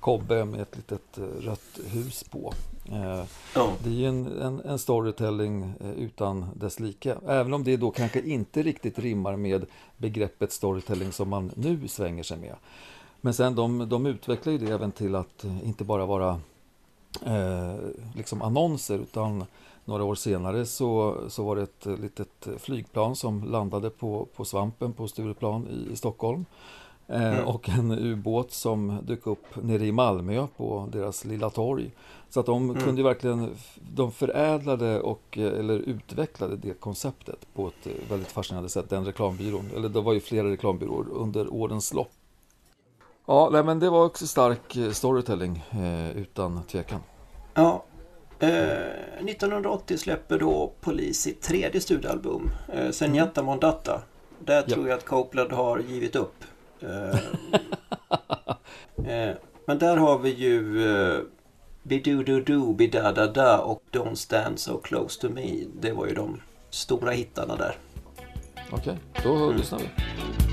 kobbe 0.00 0.44
med 0.44 0.60
ett 0.60 0.76
litet 0.76 1.18
eh, 1.18 1.24
rött 1.24 1.78
hus 1.86 2.24
på. 2.24 2.52
Eh, 2.92 3.24
Ja. 3.54 3.68
det 3.84 3.90
är 3.90 3.94
ju 3.94 4.06
en, 4.06 4.26
en, 4.40 4.60
en 4.60 4.78
storytelling 4.78 5.72
eh, 5.80 5.90
utan 5.90 6.46
dess 6.54 6.80
like. 6.80 7.16
Även 7.28 7.54
om 7.54 7.64
det 7.64 7.76
då 7.76 7.90
kanske 7.90 8.20
inte 8.20 8.62
riktigt 8.62 8.98
rimmar 8.98 9.36
med 9.36 9.66
begreppet 9.96 10.52
storytelling 10.52 11.12
som 11.12 11.28
man 11.28 11.50
nu 11.54 11.88
svänger 11.88 12.22
sig 12.22 12.38
med. 12.38 12.54
Men 13.20 13.34
sen 13.34 13.54
de, 13.54 13.88
de 13.88 14.06
utvecklar 14.06 14.52
ju 14.52 14.58
det 14.58 14.72
även 14.72 14.92
till 14.92 15.14
att 15.14 15.44
inte 15.64 15.84
bara 15.84 16.06
vara 16.06 16.40
eh, 17.26 17.74
liksom 18.14 18.42
annonser 18.42 18.98
utan 18.98 19.44
några 19.84 20.04
år 20.04 20.14
senare 20.14 20.66
så, 20.66 21.16
så 21.28 21.44
var 21.44 21.56
det 21.56 21.62
ett 21.62 22.00
litet 22.00 22.48
flygplan 22.58 23.16
som 23.16 23.44
landade 23.44 23.90
på, 23.90 24.28
på 24.36 24.44
Svampen 24.44 24.92
på 24.92 25.08
Stureplan 25.08 25.68
i, 25.68 25.92
i 25.92 25.96
Stockholm. 25.96 26.44
Eh, 27.08 27.34
mm. 27.34 27.44
Och 27.44 27.68
en 27.68 27.92
ubåt 27.92 28.52
som 28.52 28.98
dök 29.02 29.26
upp 29.26 29.46
nere 29.62 29.86
i 29.86 29.92
Malmö 29.92 30.46
på 30.56 30.88
deras 30.92 31.24
lilla 31.24 31.50
torg. 31.50 31.90
Så 32.28 32.40
att 32.40 32.46
de 32.46 32.70
mm. 32.70 32.82
kunde 32.82 33.02
verkligen, 33.02 33.54
de 33.94 34.12
förädlade 34.12 35.00
och 35.00 35.38
eller 35.38 35.78
utvecklade 35.78 36.56
det 36.56 36.80
konceptet 36.80 37.46
på 37.54 37.68
ett 37.68 38.10
väldigt 38.10 38.32
fascinerande 38.32 38.68
sätt, 38.68 38.90
den 38.90 39.04
reklambyrån. 39.04 39.70
Eller 39.76 39.88
det 39.88 40.00
var 40.00 40.12
ju 40.12 40.20
flera 40.20 40.50
reklambyråer 40.50 41.06
under 41.10 41.54
årens 41.54 41.94
lopp. 41.94 42.12
Ja, 43.26 43.48
nej, 43.52 43.64
men 43.64 43.78
det 43.78 43.90
var 43.90 44.04
också 44.04 44.26
stark 44.26 44.94
storytelling 44.94 45.64
eh, 45.70 46.16
utan 46.16 46.62
tvekan. 46.62 47.00
Ja, 47.54 47.84
eh, 48.38 48.48
1980 49.18 49.98
släpper 49.98 50.38
då 50.38 50.72
Polis 50.80 51.20
sitt 51.20 51.42
tredje 51.42 51.80
studioalbum, 51.80 52.50
eh, 52.72 52.90
Senjata 52.90 53.40
mm. 53.40 53.46
Mondata. 53.46 54.02
Där 54.38 54.64
ja. 54.66 54.74
tror 54.74 54.88
jag 54.88 54.98
att 54.98 55.04
Copeland 55.04 55.52
har 55.52 55.78
givit 55.78 56.16
upp. 56.16 56.34
Eh, 59.04 59.28
eh, 59.28 59.36
men 59.66 59.78
där 59.78 59.96
har 59.96 60.18
vi 60.18 60.30
ju 60.30 60.88
eh, 60.90 61.20
Bidu-du-du, 61.82 62.74
Bidada-da 62.74 63.58
och 63.58 63.82
Don't 63.92 64.14
Stand 64.14 64.58
So 64.58 64.78
Close 64.78 65.20
To 65.20 65.28
Me. 65.28 65.64
Det 65.80 65.92
var 65.92 66.06
ju 66.06 66.14
de 66.14 66.40
stora 66.70 67.10
hittarna 67.10 67.56
där. 67.56 67.76
Okej, 68.74 68.98
okay, 69.12 69.22
då 69.22 69.36
mm. 69.36 69.56
lyssnar 69.56 69.78
vi. 69.78 69.88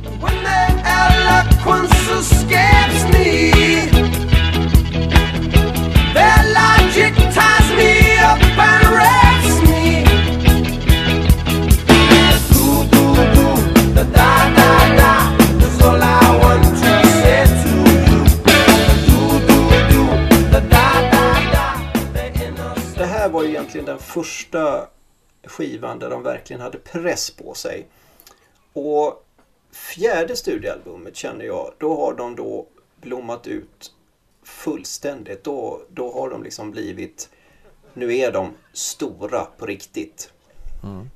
When 0.04 0.44
the 0.44 0.60
eloquence 0.86 2.12
escapes 2.20 3.04
me 3.14 3.52
Their 6.14 6.42
logic 6.54 7.16
ties 7.16 7.70
me 7.78 7.92
up 8.32 8.42
and 8.58 8.86
wraps 8.96 9.62
me 9.70 10.06
Do, 12.50 12.84
do, 12.92 13.16
do, 13.36 13.48
da, 13.96 14.04
da, 14.04 14.50
da, 14.56 14.70
da 14.98 15.14
That's 15.60 15.82
all 15.84 16.02
I 16.02 16.40
want 16.44 16.64
to 16.64 16.92
say 17.06 17.46
to 17.46 17.70
you 18.10 18.20
Do, 19.08 19.20
do, 19.48 19.60
do, 19.92 20.04
da, 20.52 20.60
da, 20.60 20.86
da, 21.12 21.24
da 21.54 22.96
Det 22.98 23.06
här 23.06 23.30
var 23.30 23.44
ju 23.44 23.50
egentligen 23.50 23.86
den 23.86 24.00
första 24.00 24.88
skivan 25.44 26.00
där 26.00 26.10
de 26.10 26.24
verkligen 26.24 26.62
hade 26.62 26.78
press 26.78 27.32
på 27.32 27.54
sig. 27.54 27.88
Och 28.74 29.26
fjärde 29.72 30.36
studioalbumet 30.36 31.16
känner 31.16 31.46
jag, 31.46 31.74
då 31.78 31.96
har 31.96 32.14
de 32.14 32.36
då 32.36 32.68
blommat 33.02 33.48
ut 33.48 33.94
fullständigt. 34.44 35.44
Då, 35.44 35.82
då 35.90 36.12
har 36.12 36.30
de 36.30 36.44
liksom 36.44 36.72
blivit, 36.72 37.30
nu 37.94 38.18
är 38.18 38.32
de 38.32 38.54
stora 38.74 39.46
på 39.58 39.66
riktigt. 39.66 40.34
Mm. 40.84 41.10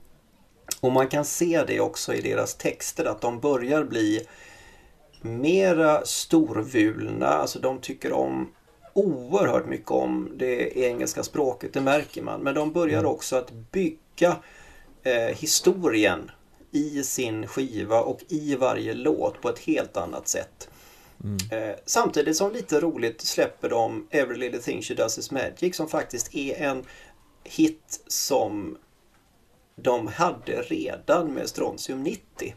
Och 0.81 0.91
man 0.91 1.07
kan 1.07 1.25
se 1.25 1.63
det 1.67 1.79
också 1.79 2.13
i 2.13 2.21
deras 2.21 2.55
texter 2.55 3.05
att 3.05 3.21
de 3.21 3.39
börjar 3.39 3.83
bli 3.83 4.27
mera 5.21 6.05
storvulna. 6.05 7.27
Alltså 7.27 7.59
de 7.59 7.79
tycker 7.79 8.13
om 8.13 8.53
oerhört 8.93 9.65
mycket 9.65 9.91
om 9.91 10.31
det 10.35 10.77
engelska 10.77 11.23
språket, 11.23 11.73
det 11.73 11.81
märker 11.81 12.21
man. 12.21 12.41
Men 12.41 12.55
de 12.55 12.71
börjar 12.71 12.99
mm. 12.99 13.11
också 13.11 13.35
att 13.35 13.51
bygga 13.51 14.37
eh, 15.03 15.35
historien 15.35 16.31
i 16.73 17.03
sin 17.03 17.47
skiva 17.47 18.01
och 18.01 18.19
i 18.27 18.55
varje 18.55 18.93
låt 18.93 19.41
på 19.41 19.49
ett 19.49 19.59
helt 19.59 19.97
annat 19.97 20.27
sätt. 20.27 20.69
Mm. 21.23 21.69
Eh, 21.69 21.75
samtidigt 21.85 22.37
som 22.37 22.51
lite 22.51 22.79
roligt 22.79 23.21
släpper 23.21 23.69
de 23.69 24.07
Every 24.09 24.37
Little 24.37 24.59
Thing 24.59 24.81
She 24.81 24.93
Does 24.93 25.17
Is 25.17 25.31
Magic 25.31 25.75
som 25.75 25.87
faktiskt 25.87 26.35
är 26.35 26.61
en 26.61 26.83
hit 27.43 28.03
som 28.07 28.77
de 29.75 30.07
hade 30.07 30.61
redan 30.61 31.33
med 31.33 31.49
Strontium 31.49 32.03
90. 32.03 32.55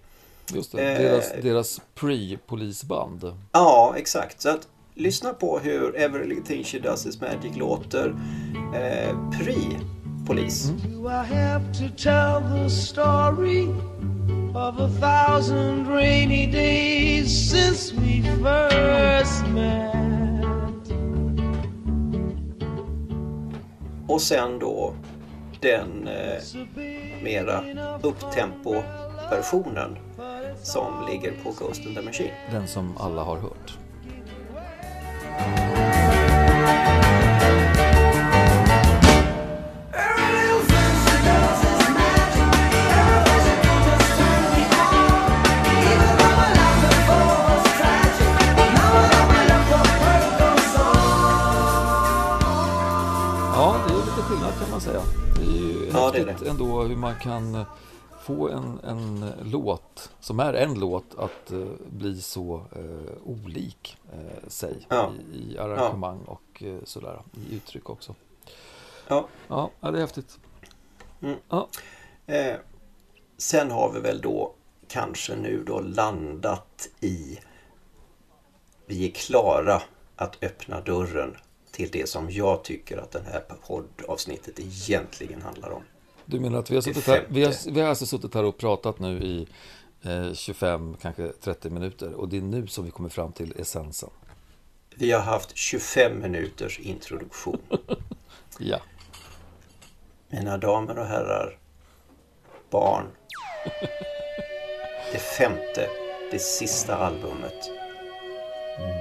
Just 0.55 0.73
det, 0.73 0.93
eh, 0.93 0.99
deras, 0.99 1.33
deras 1.43 1.81
pre-polisband. 1.95 3.39
Ja, 3.53 3.95
exakt. 3.97 4.41
Så 4.41 4.49
att 4.49 4.69
lyssna 4.95 5.33
på 5.33 5.59
hur 5.59 5.97
Every 5.97 6.27
Little 6.27 6.45
Thing 6.45 6.65
She 6.65 6.79
Does 6.79 7.07
Is 7.07 7.21
Magic 7.21 7.57
låter 7.57 8.09
eh, 8.75 9.31
pre-polis. 9.31 9.96
Mm 10.27 10.97
of 14.57 14.81
a 14.81 14.89
thousand 14.89 15.87
rainy 15.87 16.47
days 16.47 17.51
since 17.51 17.93
we 17.93 18.23
first 18.23 19.47
met. 19.49 20.45
Och 24.09 24.23
sen 24.23 24.59
då 24.59 24.95
den 25.61 26.09
eh, 26.09 26.43
mera 27.23 27.65
upptempo-versionen 28.03 29.99
som 30.63 31.07
ligger 31.11 31.33
på 31.43 31.51
Ghost 31.51 31.81
in 31.81 31.95
the 31.95 32.03
Machine. 32.03 32.33
Den 32.51 32.69
som 32.69 32.97
alla 32.97 33.23
har 33.23 33.37
hört. 33.37 33.79
Häftigt 56.25 56.45
det 56.45 56.51
ändå 56.51 56.83
hur 56.83 56.97
man 56.97 57.15
kan 57.23 57.65
få 58.27 58.49
en, 58.49 58.81
en 58.85 59.33
låt, 59.43 60.11
som 60.21 60.41
är 60.41 60.55
en 60.55 60.81
låt, 60.81 61.15
att 61.19 61.53
uh, 61.53 61.67
bli 61.87 62.21
så 62.21 62.67
uh, 62.77 63.13
olik 63.25 63.99
uh, 64.15 64.49
sig 64.49 64.87
ja. 64.89 65.13
i, 65.33 65.53
i, 65.53 65.59
arrangemang 65.59 66.21
ja. 66.27 66.33
och 66.33 66.63
sådär, 66.89 67.23
i 67.33 67.57
uttryck 67.57 67.91
också. 67.91 68.15
Ja, 69.09 69.29
ja 69.49 69.71
det 69.81 69.89
är 69.89 70.01
häftigt. 70.01 70.39
Mm. 71.23 71.37
Ja. 71.49 71.69
Eh, 72.27 72.57
sen 73.37 73.71
har 73.71 73.93
vi 73.93 74.01
väl 74.01 74.21
då 74.21 74.53
kanske 74.89 75.37
nu 75.37 75.65
då 75.67 75.81
landat 75.81 76.89
i 77.01 77.39
vi 78.87 79.07
är 79.07 79.11
klara 79.11 79.83
att 80.17 80.43
öppna 80.43 80.81
dörren 80.81 81.37
till 81.71 81.91
det 81.91 82.09
som 82.09 82.31
jag 82.31 82.65
tycker 82.65 82.99
att 82.99 83.11
det 83.11 83.23
här 83.33 83.45
poddavsnittet 83.67 84.61
egentligen 84.61 85.43
handlar 85.43 85.71
om. 85.71 85.83
Du 86.27 86.41
menar 86.41 86.59
att 86.59 86.71
vi 86.71 86.75
har, 86.75 86.83
suttit 86.83 87.07
här, 87.07 87.27
vi 87.29 87.45
har, 87.45 87.71
vi 87.71 87.81
har 87.81 87.89
alltså 87.89 88.07
suttit 88.07 88.35
här 88.35 88.45
och 88.45 88.59
pratat 88.59 88.99
nu 88.99 89.19
i 89.19 89.47
eh, 90.03 90.33
25, 90.33 90.97
kanske 91.03 91.29
30 91.29 91.71
minuter 91.71 92.15
och 92.15 92.29
det 92.29 92.37
är 92.37 92.41
nu 92.41 92.67
som 92.67 92.85
vi 92.85 92.91
kommer 92.91 93.09
fram 93.09 93.33
till 93.33 93.61
essensen. 93.61 94.11
Vi 94.95 95.13
har 95.13 95.21
haft 95.21 95.57
25 95.57 96.21
minuters 96.21 96.79
introduktion. 96.79 97.59
ja. 98.59 98.81
Mina 100.29 100.59
damer 100.59 100.99
och 100.99 101.07
herrar, 101.07 101.59
barn. 102.71 103.07
Det 105.13 105.19
femte, 105.19 105.89
det 106.31 106.39
sista 106.39 106.97
albumet. 106.97 107.71
Mm. 108.79 108.97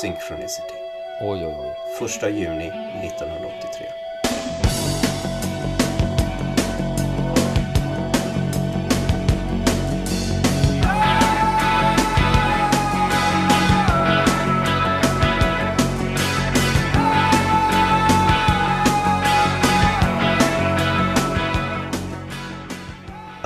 Synchronicity. 0.00 0.74
Oj, 1.20 1.46
oj, 1.46 1.56
oj. 1.58 1.76
Första 1.98 2.30
juni 2.30 2.66
1983. 2.66 4.07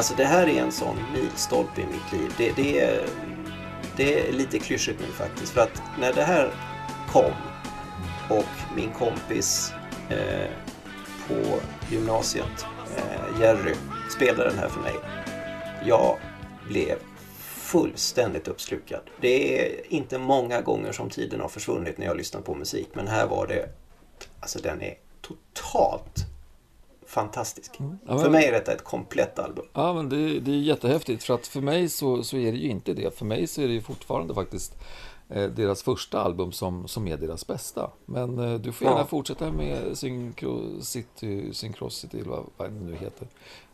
Alltså 0.03 0.15
det 0.17 0.25
här 0.25 0.49
är 0.49 0.62
en 0.62 0.73
sån 0.73 0.97
milstolpe 1.12 1.81
i 1.81 1.87
mitt 1.87 2.12
liv. 2.12 2.35
Det, 2.38 2.53
det, 2.57 2.81
är, 2.81 3.09
det 3.97 4.29
är 4.29 4.33
lite 4.33 4.59
klyschigt 4.59 5.01
nu 5.01 5.07
faktiskt. 5.07 5.53
För 5.53 5.61
att 5.61 5.83
när 5.99 6.12
det 6.12 6.23
här 6.23 6.55
kom 7.12 7.33
och 8.31 8.77
min 8.77 8.93
kompis 8.93 9.73
eh, 10.11 10.51
på 11.29 11.61
gymnasiet, 11.91 12.67
eh, 12.97 13.41
Jerry, 13.41 13.75
spelade 14.17 14.51
den 14.51 14.59
här 14.59 14.69
för 14.69 14.81
mig. 14.81 14.95
Jag 15.87 16.19
blev 16.69 16.97
fullständigt 17.38 18.49
uppslukad. 18.49 19.03
Det 19.21 19.61
är 19.61 19.93
inte 19.93 20.19
många 20.19 20.61
gånger 20.61 20.93
som 20.93 21.11
tiden 21.11 21.41
har 21.41 21.49
försvunnit 21.49 21.99
när 21.99 22.07
jag 22.07 22.17
lyssnar 22.17 22.41
på 22.41 22.55
musik, 22.55 22.88
men 22.93 23.09
här 23.09 23.27
var 23.27 23.47
det, 23.47 23.69
alltså 24.41 24.59
den 24.59 24.83
är 24.83 24.95
totalt 25.21 26.32
fantastisk. 27.12 27.81
Mm. 27.81 27.98
Ja, 28.07 28.12
men, 28.14 28.18
för 28.22 28.31
mig 28.31 28.44
är 28.46 28.53
detta 28.53 28.72
ett 28.72 28.85
komplett 28.85 29.38
album. 29.38 29.64
Ja, 29.72 29.92
men 29.92 30.09
det, 30.09 30.40
det 30.40 30.51
är 30.51 30.55
jättehäftigt 30.57 31.25
för 31.25 31.35
att 31.35 31.46
för 31.46 31.61
mig 31.61 31.88
så, 31.88 32.22
så 32.22 32.37
är 32.37 32.53
det 32.53 32.59
ju 32.59 32.68
inte 32.68 32.92
det. 32.94 33.18
För 33.18 33.25
mig 33.25 33.46
så 33.46 33.61
är 33.62 33.66
det 33.68 33.72
ju 33.75 33.81
fortfarande 33.81 34.35
faktiskt 34.35 34.72
eh, 35.29 35.44
deras 35.51 35.83
första 35.83 36.20
album 36.22 36.53
som, 36.53 36.88
som 36.88 37.09
är 37.09 37.16
deras 37.16 37.46
bästa. 37.46 37.90
Men 38.07 38.38
eh, 38.38 38.55
du 38.55 38.72
får 38.72 38.87
gärna 38.87 39.01
Ja. 39.01 39.07
fortsätta 39.07 39.53
med 39.53 39.98
Syncrocity, 41.53 42.18
eller 42.18 42.31
vad, 42.31 42.44
vad 42.57 42.70
det 42.72 42.81
nu 42.81 42.96
heter. 42.96 43.29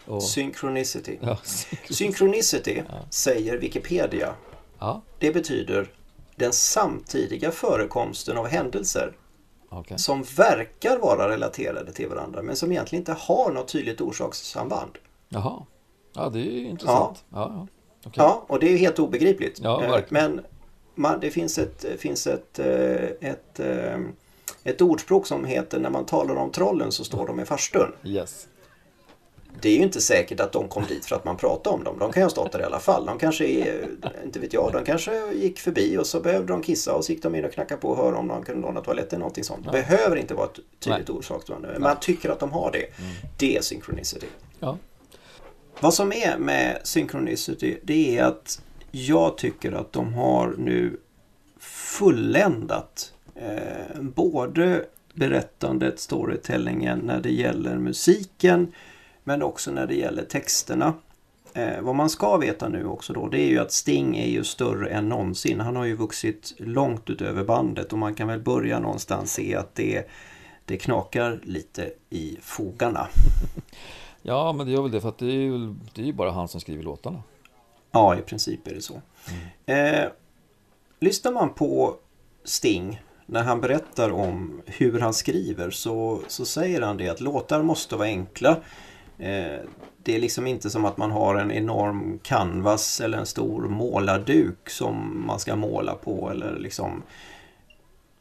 Och, 0.07 0.23
Synchronicity. 0.23 1.19
ja, 1.21 1.39
synkro- 1.45 1.93
Synchronicity 1.95 2.83
säger 3.11 3.59
Wikipedia. 3.59 4.35
ja, 4.79 5.03
Det 5.19 5.33
betyder 5.33 5.91
den 6.37 6.53
samtidiga 6.53 7.51
förekomsten 7.51 8.37
av 8.37 8.47
händelser 8.47 9.17
okej. 9.69 9.99
som 9.99 10.23
verkar 10.23 10.99
vara 10.99 11.29
relaterade 11.29 11.93
till 11.93 12.09
varandra 12.09 12.43
men 12.43 12.57
som 12.57 12.73
egentligen 12.73 13.01
inte 13.01 13.13
har 13.13 13.53
något 13.53 13.69
tydligt 13.69 14.01
orsakssamband. 14.01 14.91
Jaha. 15.29 15.63
Ja, 16.15 16.29
det 16.29 16.39
är 16.39 16.43
ju 16.43 16.67
intressant. 16.69 17.25
Ja, 17.29 17.53
ja. 17.55 17.67
Okej. 18.07 18.13
Ja, 18.17 18.45
och 18.47 18.61
det 18.61 18.67
är 18.67 18.71
ju 18.71 18.77
helt 18.77 18.99
obegripligt. 18.99 19.61
Ja, 19.63 19.85
Eh. 19.85 20.05
Men 20.09 20.41
man, 20.95 21.21
det 21.21 21.31
finns 21.31 21.59
ett, 21.59 21.85
finns 21.99 22.27
ett, 22.27 22.59
eh, 22.59 23.31
ett, 23.31 23.61
eh, 23.61 23.99
ett 24.65 24.81
ordspråk 24.81 25.27
som 25.27 25.45
heter 25.45 25.81
när 25.81 25.91
man 25.91 26.07
talar 26.07 26.37
om 26.37 26.51
trollen 26.51 26.93
så 26.93 27.05
står 27.05 27.27
de 27.27 27.41
i 27.41 27.45
farstun. 27.45 27.93
Yes. 28.05 28.49
Det 29.61 29.69
är 29.69 29.77
ju 29.77 29.83
inte 29.83 30.01
säkert 30.01 30.41
att 30.41 30.53
de 30.53 30.69
kom 30.69 30.85
dit 30.89 31.07
för 31.07 31.17
att 31.17 31.25
man 31.25 31.37
pratade 31.37 31.77
om 31.77 31.85
dem. 31.85 31.99
De 31.99 32.13
kan 32.13 32.21
ju 32.21 32.25
ha 32.25 32.31
stått 32.31 32.53
där 32.53 32.61
i 32.61 32.65
alla 32.65 32.81
fall. 32.81 33.07
De 33.07 33.19
kanske, 33.19 33.47
är, 33.47 33.89
inte 34.25 34.41
vet 34.41 34.53
jag, 34.53 34.73
de 34.73 34.85
kanske 34.85 35.33
gick 35.33 35.59
förbi 35.59 35.99
och 35.99 36.07
så 36.07 36.21
behövde 36.21 36.53
de 36.53 36.63
kissa 36.63 36.95
och 36.95 37.05
så 37.05 37.13
gick 37.13 37.23
de 37.23 37.35
in 37.35 37.45
och 37.45 37.53
knackade 37.53 37.81
på 37.81 37.89
och 37.89 37.97
hörde 37.97 38.17
om 38.17 38.29
de 38.29 38.45
kunde 38.45 38.63
låna 38.63 38.81
toaletten. 38.81 39.19
Någonting 39.19 39.45
sånt. 39.45 39.65
Det 39.65 39.71
behöver 39.73 40.17
inte 40.17 40.35
vara 40.35 40.47
ett 40.47 40.59
tydligt 40.81 41.11
orsaksband. 41.11 41.67
Men 41.73 41.83
man 41.83 41.97
tycker 42.01 42.31
att 42.31 42.41
de 42.41 42.53
har 42.53 42.73
det. 42.73 42.87
Det 43.39 43.57
är 43.57 43.61
synchronicity. 43.61 44.27
Ja. 44.61 44.79
Vad 45.81 45.95
som 45.95 46.13
är 46.13 46.39
med 46.39 46.81
Synchronicity 46.85 47.79
det 47.83 48.19
är 48.19 48.25
att 48.25 48.63
jag 48.91 49.39
tycker 49.39 49.73
att 49.73 49.93
de 49.93 50.15
har 50.15 50.55
nu 50.59 51.01
fulländat 51.61 53.13
eh, 53.35 54.01
både 54.01 54.85
berättandet, 55.15 56.01
storytellingen 56.01 56.99
när 56.99 57.21
det 57.21 57.33
gäller 57.33 57.79
musiken 57.79 58.73
men 59.29 59.43
också 59.43 59.71
när 59.71 59.87
det 59.87 59.95
gäller 59.95 60.25
texterna. 60.25 60.95
Eh, 61.55 61.81
vad 61.81 61.95
man 61.95 62.11
ska 62.11 62.37
veta 62.37 62.69
nu 62.69 62.87
också 62.87 63.13
då 63.13 63.29
det 63.29 63.41
är 63.41 63.49
ju 63.49 63.59
att 63.59 63.73
Sting 63.73 64.17
är 64.17 64.27
ju 64.27 64.45
större 64.45 64.89
än 64.89 65.09
någonsin. 65.09 65.61
Han 65.61 65.77
har 65.77 65.85
ju 65.85 65.97
vuxit 65.97 66.55
långt 66.59 67.11
utöver 67.11 67.45
bandet 67.45 67.93
och 67.93 67.99
man 67.99 68.15
kan 68.15 68.29
väl 68.29 68.41
börja 68.41 68.81
någonstans 68.81 69.33
se 69.33 69.55
att 69.55 69.75
det, 69.75 70.09
det 70.65 70.77
knakar 70.77 71.41
lite 71.43 71.91
i 72.11 72.39
fogarna. 72.43 73.09
ja, 74.23 74.53
men 74.53 74.67
det 74.67 74.73
gör 74.73 74.83
väl 74.83 74.91
det 74.91 75.01
för 75.01 75.09
att 75.09 75.19
det 75.19 75.27
är 75.27 75.31
ju, 75.31 75.75
det 75.95 76.03
är 76.03 76.07
ju 76.07 76.13
bara 76.13 76.31
han 76.31 76.49
som 76.49 76.61
skriver 76.61 76.83
låtarna. 76.83 77.23
Ja, 77.91 78.19
i 78.19 78.23
princip 78.23 78.67
är 78.69 78.75
det 78.75 78.83
så. 78.83 79.01
Eh, 79.67 80.09
lyssnar 81.01 81.33
man 81.33 81.55
på 81.55 81.97
Sting 82.45 83.01
när 83.27 83.43
han 83.43 83.61
berättar 83.61 84.11
om 84.11 84.63
hur 84.67 85.01
han 85.01 85.15
skriver 85.15 85.71
så, 85.71 86.21
så 86.29 86.45
säger 86.45 86.83
han 86.83 86.97
det 86.97 87.09
att 87.09 87.21
låtar 87.21 87.63
måste 87.63 87.97
vara 87.97 88.09
enkla. 88.09 88.57
Eh, 89.19 89.61
det 90.03 90.15
är 90.17 90.21
liksom 90.21 90.47
inte 90.47 90.71
som 90.71 90.85
att 90.85 90.97
man 90.97 91.11
har 91.11 91.35
en 91.35 91.53
enorm 91.53 92.19
canvas 92.23 93.01
eller 93.01 93.19
en 93.19 93.27
stor 93.27 93.69
målarduk 93.69 94.71
som 94.71 95.27
man 95.27 95.41
ska 95.41 95.57
måla 95.57 95.95
på 95.95 96.31
eller 96.31 96.59
liksom. 96.59 97.03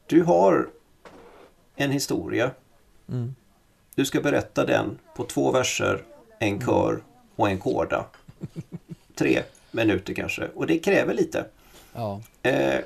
Du 0.06 0.24
har 0.24 0.70
en 1.76 1.92
historia. 1.92 2.52
Mm. 3.10 3.36
Du 3.96 4.06
ska 4.06 4.22
berätta 4.22 4.66
den 4.66 5.00
på 5.16 5.24
två 5.24 5.52
verser, 5.52 6.04
en 6.40 6.62
kör 6.62 7.04
och 7.36 7.50
en 7.50 7.58
kåda. 7.58 8.06
Tre 9.16 9.44
minuter 9.72 10.14
kanske. 10.14 10.48
Och 10.56 10.68
det 10.68 10.80
kräver 10.80 11.14
lite. 11.14 11.46
Ja. 11.94 12.22
Eh, 12.44 12.80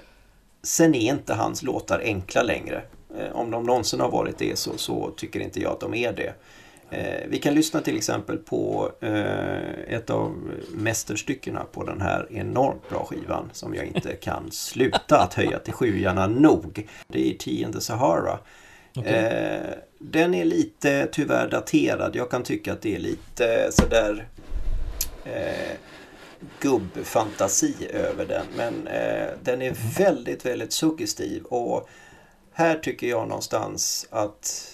sen 0.64 0.96
är 0.96 1.12
inte 1.12 1.34
hans 1.34 1.64
låtar 1.64 2.00
enkla 2.00 2.44
längre. 2.44 2.84
Eh, 3.18 3.32
om 3.32 3.52
de 3.52 3.64
någonsin 3.64 4.00
har 4.00 4.12
varit 4.12 4.38
det 4.38 4.60
så, 4.60 4.78
så 4.78 5.12
tycker 5.18 5.40
inte 5.40 5.62
jag 5.62 5.72
att 5.72 5.80
de 5.80 5.94
är 5.94 6.14
det. 6.14 6.34
Eh, 6.92 7.28
vi 7.28 7.40
kan 7.40 7.54
lyssna 7.54 7.82
till 7.82 7.98
exempel 7.98 8.38
på 8.38 8.92
eh, 9.00 9.96
ett 9.96 10.10
av 10.10 10.52
mästerstyckena 10.72 11.64
på 11.72 11.84
den 11.84 12.02
här 12.02 12.28
enormt 12.32 12.90
bra 12.90 13.06
skivan 13.06 13.50
som 13.54 13.76
jag 13.76 13.86
inte 13.86 14.16
kan 14.22 14.52
sluta 14.52 15.22
att 15.22 15.34
höja 15.34 15.60
till 15.60 15.74
sjuarna 15.74 16.28
nog. 16.28 16.88
Det 17.08 17.32
är 17.32 17.38
Tea 17.38 17.68
in 17.68 17.74
the 17.74 17.82
Sahara. 17.82 18.40
Okej. 18.96 19.14
Eh, 19.14 19.76
den 20.00 20.34
är 20.34 20.46
lite 20.46 21.08
tyvärr 21.12 21.50
daterad. 21.50 22.16
Jag 22.16 22.32
kan 22.32 22.44
tycka 22.44 22.74
att 22.74 22.82
det 22.82 22.96
är 22.96 23.00
lite 23.00 23.72
sådär 23.72 24.28
eh, 25.26 25.78
gubbfantasi 26.60 27.76
över 27.90 28.26
den. 28.26 28.46
Men 28.58 28.88
eh, 28.88 29.30
den 29.44 29.62
är 29.62 29.76
väldigt, 29.98 30.46
väldigt 30.46 30.74
suggestiv. 30.74 31.44
Och 31.44 31.90
här 32.54 32.76
tycker 32.76 33.08
jag 33.08 33.28
någonstans 33.28 34.08
att 34.10 34.71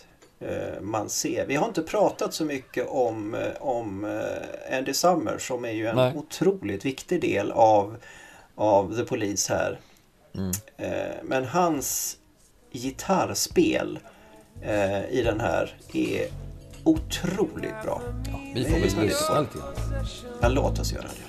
man 0.82 1.10
ser. 1.10 1.46
Vi 1.46 1.56
har 1.56 1.68
inte 1.68 1.82
pratat 1.82 2.34
så 2.34 2.46
mycket 2.46 2.88
om, 2.88 3.34
eh, 3.34 3.42
om 3.60 4.06
eh, 4.06 4.78
Andy 4.78 4.94
Summers 4.94 5.48
som 5.48 5.66
är 5.66 5.72
ju 5.72 5.88
en 5.88 5.96
Nej. 5.96 6.14
otroligt 6.16 6.86
viktig 6.86 7.22
del 7.22 7.52
av, 7.52 7.98
av 8.56 8.96
The 8.96 9.04
Police 9.04 9.54
här. 9.54 9.80
Mm. 10.36 10.52
Eh, 10.78 11.16
men 11.24 11.46
hans 11.46 12.18
gitarrspel 12.72 14.00
eh, 14.62 15.10
i 15.10 15.22
den 15.24 15.40
här 15.40 15.76
är 15.94 16.28
otroligt 16.84 17.84
bra. 17.84 18.02
Vi 18.56 18.66
får 18.66 18.72
väl 18.72 19.06
lyssna 19.06 19.40
lite. 19.42 19.58
Ja, 20.42 20.50
låt 20.50 20.80
oss 20.80 20.94
göra 20.94 21.04
det. 21.04 21.28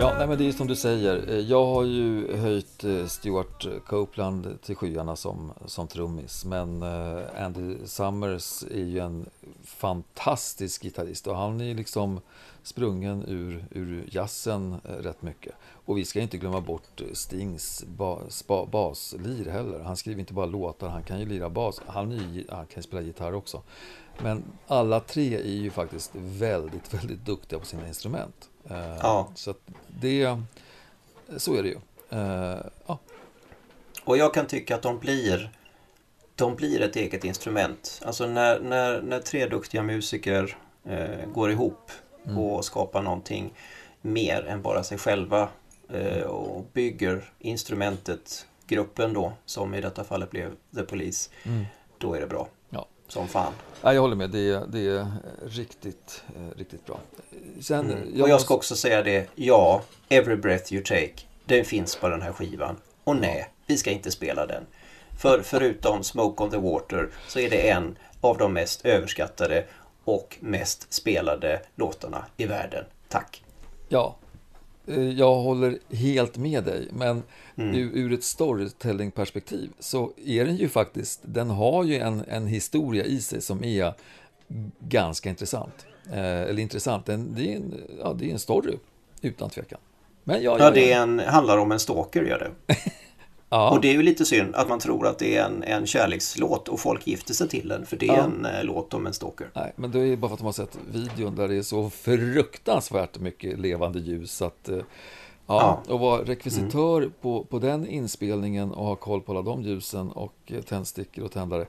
Ja, 0.00 0.14
nej, 0.18 0.26
men 0.28 0.38
det 0.38 0.48
är 0.48 0.52
som 0.52 0.66
du 0.66 0.76
säger. 0.76 1.28
Eh, 1.30 1.38
jag 1.38 1.64
har 1.66 1.84
ju 1.84 2.36
höjt 2.36 2.84
eh, 2.84 3.06
Stuart 3.06 3.66
Copeland 3.86 4.58
till 4.62 4.76
skyarna 4.76 5.16
som, 5.16 5.52
som 5.66 5.88
trummis. 5.88 6.44
Men 6.44 6.82
eh, 6.82 7.44
Andy 7.44 7.76
Summers 7.84 8.62
är 8.62 8.84
ju 8.84 8.98
en 8.98 9.26
fantastisk 9.64 10.82
gitarrist 10.82 11.26
och 11.26 11.36
han 11.36 11.60
är 11.60 11.64
ju 11.64 11.74
liksom 11.74 12.20
sprungen 12.62 13.24
ur, 13.28 13.64
ur 13.70 14.04
jazzen 14.10 14.76
rätt 15.00 15.22
mycket. 15.22 15.54
Och 15.84 15.98
vi 15.98 16.04
ska 16.04 16.20
inte 16.20 16.38
glömma 16.38 16.60
bort 16.60 17.02
Stings 17.12 17.84
bas, 17.86 18.44
baslir 18.72 19.50
heller. 19.50 19.78
Han 19.80 19.96
skriver 19.96 20.20
inte 20.20 20.34
bara 20.34 20.46
låtar, 20.46 20.88
han 20.88 21.02
kan 21.02 21.20
ju 21.20 21.26
lira 21.26 21.50
bas. 21.50 21.80
Han, 21.86 22.12
är, 22.12 22.32
ju- 22.32 22.46
han 22.50 22.66
kan 22.66 22.76
ju 22.76 22.82
spela 22.82 23.02
gitarr 23.02 23.34
också. 23.34 23.62
Men 24.22 24.42
alla 24.66 25.00
tre 25.00 25.34
är 25.36 25.52
ju 25.62 25.70
faktiskt 25.70 26.10
väldigt, 26.14 26.94
väldigt 26.94 27.26
duktiga 27.26 27.58
på 27.58 27.66
sina 27.66 27.88
instrument. 27.88 28.48
Eh, 28.70 28.96
Ja. 29.02 29.28
Så 29.34 29.54
det, 30.00 30.36
så 31.36 31.54
är 31.54 31.62
det 31.62 31.68
ju. 31.68 31.78
Eh, 32.10 32.64
ja, 32.86 32.98
Och 34.04 34.16
jag 34.16 34.34
kan 34.34 34.46
tycka 34.46 34.74
att 34.74 34.82
de 34.82 34.98
blir 34.98 35.50
de 36.34 36.54
blir 36.54 36.80
ett 36.80 36.96
eget 36.96 37.24
instrument. 37.24 38.00
Alltså 38.04 38.26
när, 38.26 38.60
när, 38.60 39.02
när 39.02 39.20
tre 39.20 39.46
duktiga 39.46 39.82
musiker 39.82 40.56
eh, 40.84 41.26
går 41.34 41.50
ihop 41.50 41.90
och 42.36 42.64
skapar 42.64 43.02
någonting 43.02 43.52
mer 44.00 44.46
än 44.46 44.62
bara 44.62 44.82
sig 44.84 44.98
själva 44.98 45.48
och 46.26 46.64
bygger 46.72 47.32
instrumentet, 47.38 48.46
gruppen 48.66 49.12
då, 49.12 49.32
som 49.44 49.74
i 49.74 49.80
detta 49.80 50.04
fallet 50.04 50.30
blev 50.30 50.50
The 50.74 50.82
Police, 50.82 51.30
då 51.98 52.14
är 52.14 52.20
det 52.20 52.26
bra. 52.26 52.48
Som 53.12 53.28
fan. 53.28 53.52
Ja, 53.82 53.94
jag 53.94 54.00
håller 54.00 54.16
med, 54.16 54.30
det 54.30 54.38
är, 54.50 54.66
det 54.66 54.80
är 54.86 55.06
riktigt, 55.46 56.24
eh, 56.36 56.58
riktigt 56.58 56.86
bra. 56.86 56.98
Sen, 57.60 57.90
Mm. 57.90 58.22
och 58.22 58.28
jag 58.28 58.40
ska 58.40 58.54
också 58.54 58.76
säga 58.76 59.02
det, 59.02 59.26
ja, 59.34 59.82
Every 60.08 60.36
Breath 60.36 60.72
You 60.72 60.82
Take, 60.84 61.12
den 61.44 61.64
finns 61.64 61.96
på 61.96 62.08
den 62.08 62.22
här 62.22 62.32
skivan. 62.32 62.76
Och 63.04 63.16
nej, 63.16 63.48
vi 63.66 63.76
ska 63.76 63.90
inte 63.90 64.10
spela 64.10 64.46
den. 64.46 64.66
För 65.18 65.42
förutom 65.42 66.02
Smoke 66.02 66.42
on 66.42 66.50
the 66.50 66.56
Water 66.56 67.08
så 67.28 67.38
är 67.38 67.50
det 67.50 67.70
en 67.70 67.98
av 68.20 68.38
de 68.38 68.52
mest 68.52 68.84
överskattade 68.84 69.64
och 70.04 70.36
mest 70.40 70.92
spelade 70.92 71.60
låtarna 71.74 72.24
i 72.36 72.46
världen. 72.46 72.84
Tack! 73.08 73.44
Ja, 73.88 74.16
eh, 74.21 74.21
jag 75.16 75.34
håller 75.34 75.78
helt 75.90 76.36
med 76.36 76.64
dig. 76.64 76.88
Men 76.92 77.22
Mm. 77.56 77.74
ur, 77.94 78.12
ett 78.12 78.24
storytelling-perspektiv 78.24 79.70
så 79.78 80.12
är 80.26 80.44
den 80.44 80.56
ju 80.56 80.68
faktiskt, 80.68 81.20
den 81.22 81.50
har 81.50 81.84
ju 81.84 81.98
en, 81.98 82.24
en 82.28 82.46
historia 82.46 83.04
i 83.04 83.20
sig 83.20 83.40
som 83.40 83.64
är 83.64 83.94
ganska 84.78 85.28
intressant. 85.28 85.86
Eh, 86.12 86.42
eller 86.42 86.58
intressant, 86.58 87.06
den, 87.06 87.34
det, 87.34 87.52
är 87.52 87.56
en, 87.56 87.74
ja, 88.00 88.12
det 88.12 88.28
är 88.28 88.32
en 88.32 88.38
story 88.38 88.76
utan 89.20 89.50
tvekan. 89.50 89.78
Men 90.24 90.42
ja, 90.42 90.58
Ja, 90.58 90.64
ja, 90.64 90.70
det 90.70 90.92
är 90.92 91.02
en, 91.02 91.18
handlar 91.18 91.58
om 91.58 91.72
en 91.72 91.78
stalker 91.78 92.22
gör 92.22 92.38
det. 92.38 92.76
ja, 93.52 93.70
Och 93.70 93.80
det 93.80 93.88
är 93.88 93.92
ju 93.92 94.02
lite 94.02 94.24
synd 94.24 94.54
att 94.54 94.68
man 94.68 94.78
tror 94.78 95.06
att 95.06 95.18
det 95.18 95.36
är 95.36 95.44
en, 95.44 95.62
en 95.62 95.86
kärlekslåt 95.86 96.68
och 96.68 96.80
folk 96.80 97.06
gifter 97.06 97.34
sig 97.34 97.48
till 97.48 97.68
den. 97.68 97.86
För 97.86 97.96
det 97.96 98.08
är 98.08 98.16
Ja. 98.16 98.22
en 98.24 98.44
eh, 98.44 98.64
låt 98.64 98.94
om 98.94 99.06
en 99.06 99.12
stalker. 99.12 99.46
Nej, 99.54 99.72
men 99.76 99.90
det 99.90 100.00
är 100.00 100.16
bara 100.16 100.28
för 100.28 100.34
att 100.34 100.38
de 100.40 100.44
har 100.44 100.52
sett 100.52 100.78
videon 100.92 101.34
där 101.36 101.48
det 101.48 101.56
är 101.56 101.62
så 101.62 101.90
fruktansvärt 101.90 103.18
mycket 103.18 103.58
levande 103.58 103.98
ljus. 103.98 104.42
Att, 104.42 104.68
eh, 104.68 104.78
Ja, 105.46 105.82
och 105.88 106.00
vara 106.00 106.22
rekvisitör 106.24 107.10
på, 107.20 107.44
på 107.44 107.58
den 107.58 107.86
inspelningen 107.86 108.70
och 108.72 108.86
ha 108.86 108.96
koll 108.96 109.20
på 109.20 109.32
alla 109.32 109.42
de 109.42 109.62
ljusen 109.62 110.10
och 110.12 110.34
eh, 110.46 110.60
tändstickor 110.62 111.24
och 111.24 111.32
tändare. 111.32 111.66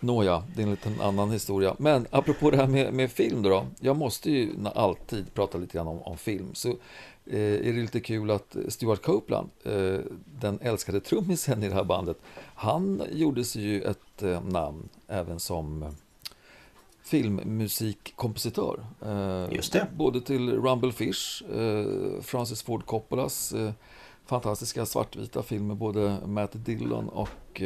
Nåja, 0.00 0.42
det 0.56 0.62
är 0.62 0.64
en 0.64 0.70
liten 0.70 1.00
annan 1.00 1.30
historia. 1.30 1.74
Men 1.78 2.06
apropå 2.10 2.50
det 2.50 2.56
här 2.56 2.66
med, 2.66 2.92
med 2.94 3.10
film 3.10 3.42
då. 3.42 3.66
Jag 3.80 3.96
måste 3.96 4.30
ju 4.30 4.50
alltid 4.74 5.34
prata 5.34 5.58
lite 5.58 5.78
grann 5.78 5.86
om, 5.86 6.02
om 6.02 6.16
film. 6.18 6.50
Så 6.54 6.74
eh, 7.26 7.40
är 7.40 7.72
det 7.72 7.80
lite 7.80 8.00
kul 8.00 8.30
att 8.30 8.56
Stuart 8.68 9.02
Copeland, 9.02 9.50
eh, 9.64 9.98
den 10.40 10.58
älskade 10.62 11.00
trummisen 11.00 11.62
i 11.62 11.68
det 11.68 11.74
här 11.74 11.84
bandet, 11.84 12.16
han 12.54 13.02
gjorde 13.12 13.44
sig 13.44 13.62
ju 13.62 13.82
ett 13.82 14.22
eh, 14.22 14.44
namn 14.44 14.88
även 15.08 15.40
som 15.40 15.94
filmmusikkompositör. 17.02 18.84
Just 19.50 19.72
det. 19.72 19.86
Både 19.96 20.20
till 20.20 20.50
Rumble 20.52 20.92
Fish, 20.92 21.42
Francis 22.22 22.62
Ford 22.62 22.86
Coppolas 22.86 23.54
fantastiska 24.26 24.86
svartvita 24.86 25.42
film 25.42 25.66
med 25.66 25.76
både 25.76 26.16
Matt 26.26 26.50
Dillon 26.52 27.08
och 27.08 27.62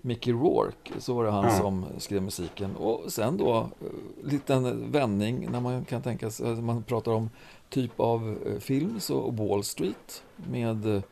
Mickey 0.00 0.32
Rourke. 0.32 0.92
Så 0.98 1.14
var 1.14 1.24
det 1.24 1.30
han 1.30 1.44
Ja. 1.44 1.58
som 1.58 1.84
skrev 1.98 2.22
musiken. 2.22 2.76
Och 2.76 3.12
sen 3.12 3.36
då, 3.36 3.68
liten 4.24 4.92
vändning 4.92 5.48
när 5.50 5.60
man 5.60 5.84
kan 5.84 6.02
tänka 6.02 6.30
sig, 6.30 6.56
man 6.56 6.82
pratar 6.82 7.12
om 7.12 7.30
typ 7.70 8.00
av 8.00 8.38
eh, 8.46 8.58
film, 8.60 9.00
så 9.00 9.30
Wall 9.30 9.64
Street 9.64 10.22
med 10.50 10.96
eh, 10.96 11.02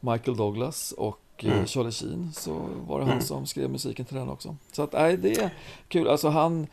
Michael 0.00 0.36
Douglas 0.36 0.92
och 0.92 1.20
eh, 1.38 1.52
Mm. 1.52 1.66
Charlie 1.66 1.92
Sheen 1.92 2.32
så 2.32 2.52
var 2.86 2.98
det 2.98 3.04
han 3.04 3.12
Mm. 3.14 3.24
som 3.24 3.46
skrev 3.46 3.70
musiken 3.70 4.04
till 4.04 4.16
den 4.16 4.28
också. 4.28 4.56
Så 4.72 4.82
att, 4.82 4.92
nej, 4.92 5.16
det 5.16 5.38
är 5.38 5.50
kul. 5.88 6.08
Alltså 6.08 6.28
han, 6.28 6.66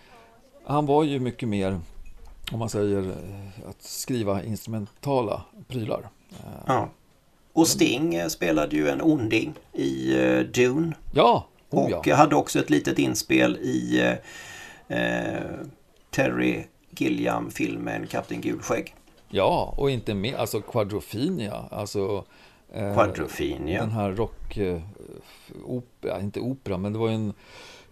han 0.64 0.86
var 0.86 1.04
ju 1.04 1.20
mycket 1.20 1.50
mer, 1.50 1.80
om 2.52 2.60
man 2.60 2.70
säger, 2.70 3.16
att 3.70 3.82
skriva 3.84 4.44
instrumentala 4.44 5.42
prylar. 5.68 6.10
Ja. 6.66 6.90
Och 7.54 7.68
Sting 7.68 8.30
spelade 8.30 8.76
ju 8.76 8.90
en 8.90 9.02
onding 9.02 9.54
i 9.74 10.14
Dune. 10.54 10.94
Ja, 11.12 11.48
oh, 11.70 11.84
Och 11.96 12.08
ja. 12.08 12.16
hade 12.16 12.36
också 12.36 12.60
ett 12.60 12.70
litet 12.70 13.00
inspel 13.00 13.58
i 13.58 14.00
eh, 14.88 15.44
Terry 16.12 16.64
Gilliam-filmen 16.90 18.08
Kapten 18.08 18.42
Gulskägg. 18.42 18.96
Ja, 19.30 19.74
och 19.78 19.92
inte 19.92 20.14
med, 20.14 20.36
alltså 20.36 20.62
Quadrophenia, 20.62 21.54
alltså 21.72 22.26
eh, 22.74 22.94
Quadrophenia. 22.94 23.82
den 23.82 23.92
här 23.92 24.12
rock, 24.12 24.58
eh, 24.58 24.82
opera, 25.66 26.20
inte 26.22 26.40
opera, 26.40 26.78
men 26.78 26.94
det 26.94 27.00
var 27.00 27.08
ju 27.10 27.16
en 27.16 27.34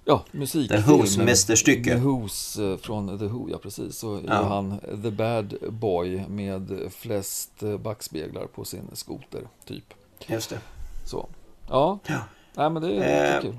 ja, 0.05 0.23
musikfilm. 0.31 0.83
The 0.83 0.91
Who's 0.91 1.25
mästerstycke. 1.25 1.83
The 1.91 1.97
Who's 1.99 2.71
eh, 2.71 2.77
från 2.77 3.19
The 3.19 3.25
Who, 3.25 3.49
ja 3.51 3.57
precis. 3.57 3.97
Så 3.97 4.21
Ja. 4.27 4.33
han 4.43 4.79
The 5.03 5.11
Bad 5.11 5.55
Boy 5.69 6.23
med 6.29 6.89
flest 6.91 7.63
eh, 7.63 7.77
backspeglar 7.77 8.45
på 8.47 8.65
sin 8.65 8.89
skoter, 8.93 9.41
typ. 9.65 9.93
Just 10.27 10.49
det. 10.49 10.59
Så, 11.05 11.27
ja. 11.69 11.99
Ja. 12.07 12.19
Nej, 12.53 12.69
men 12.69 12.81
det 12.81 12.95
är 12.95 13.35
Eh, 13.35 13.41
kul. 13.41 13.57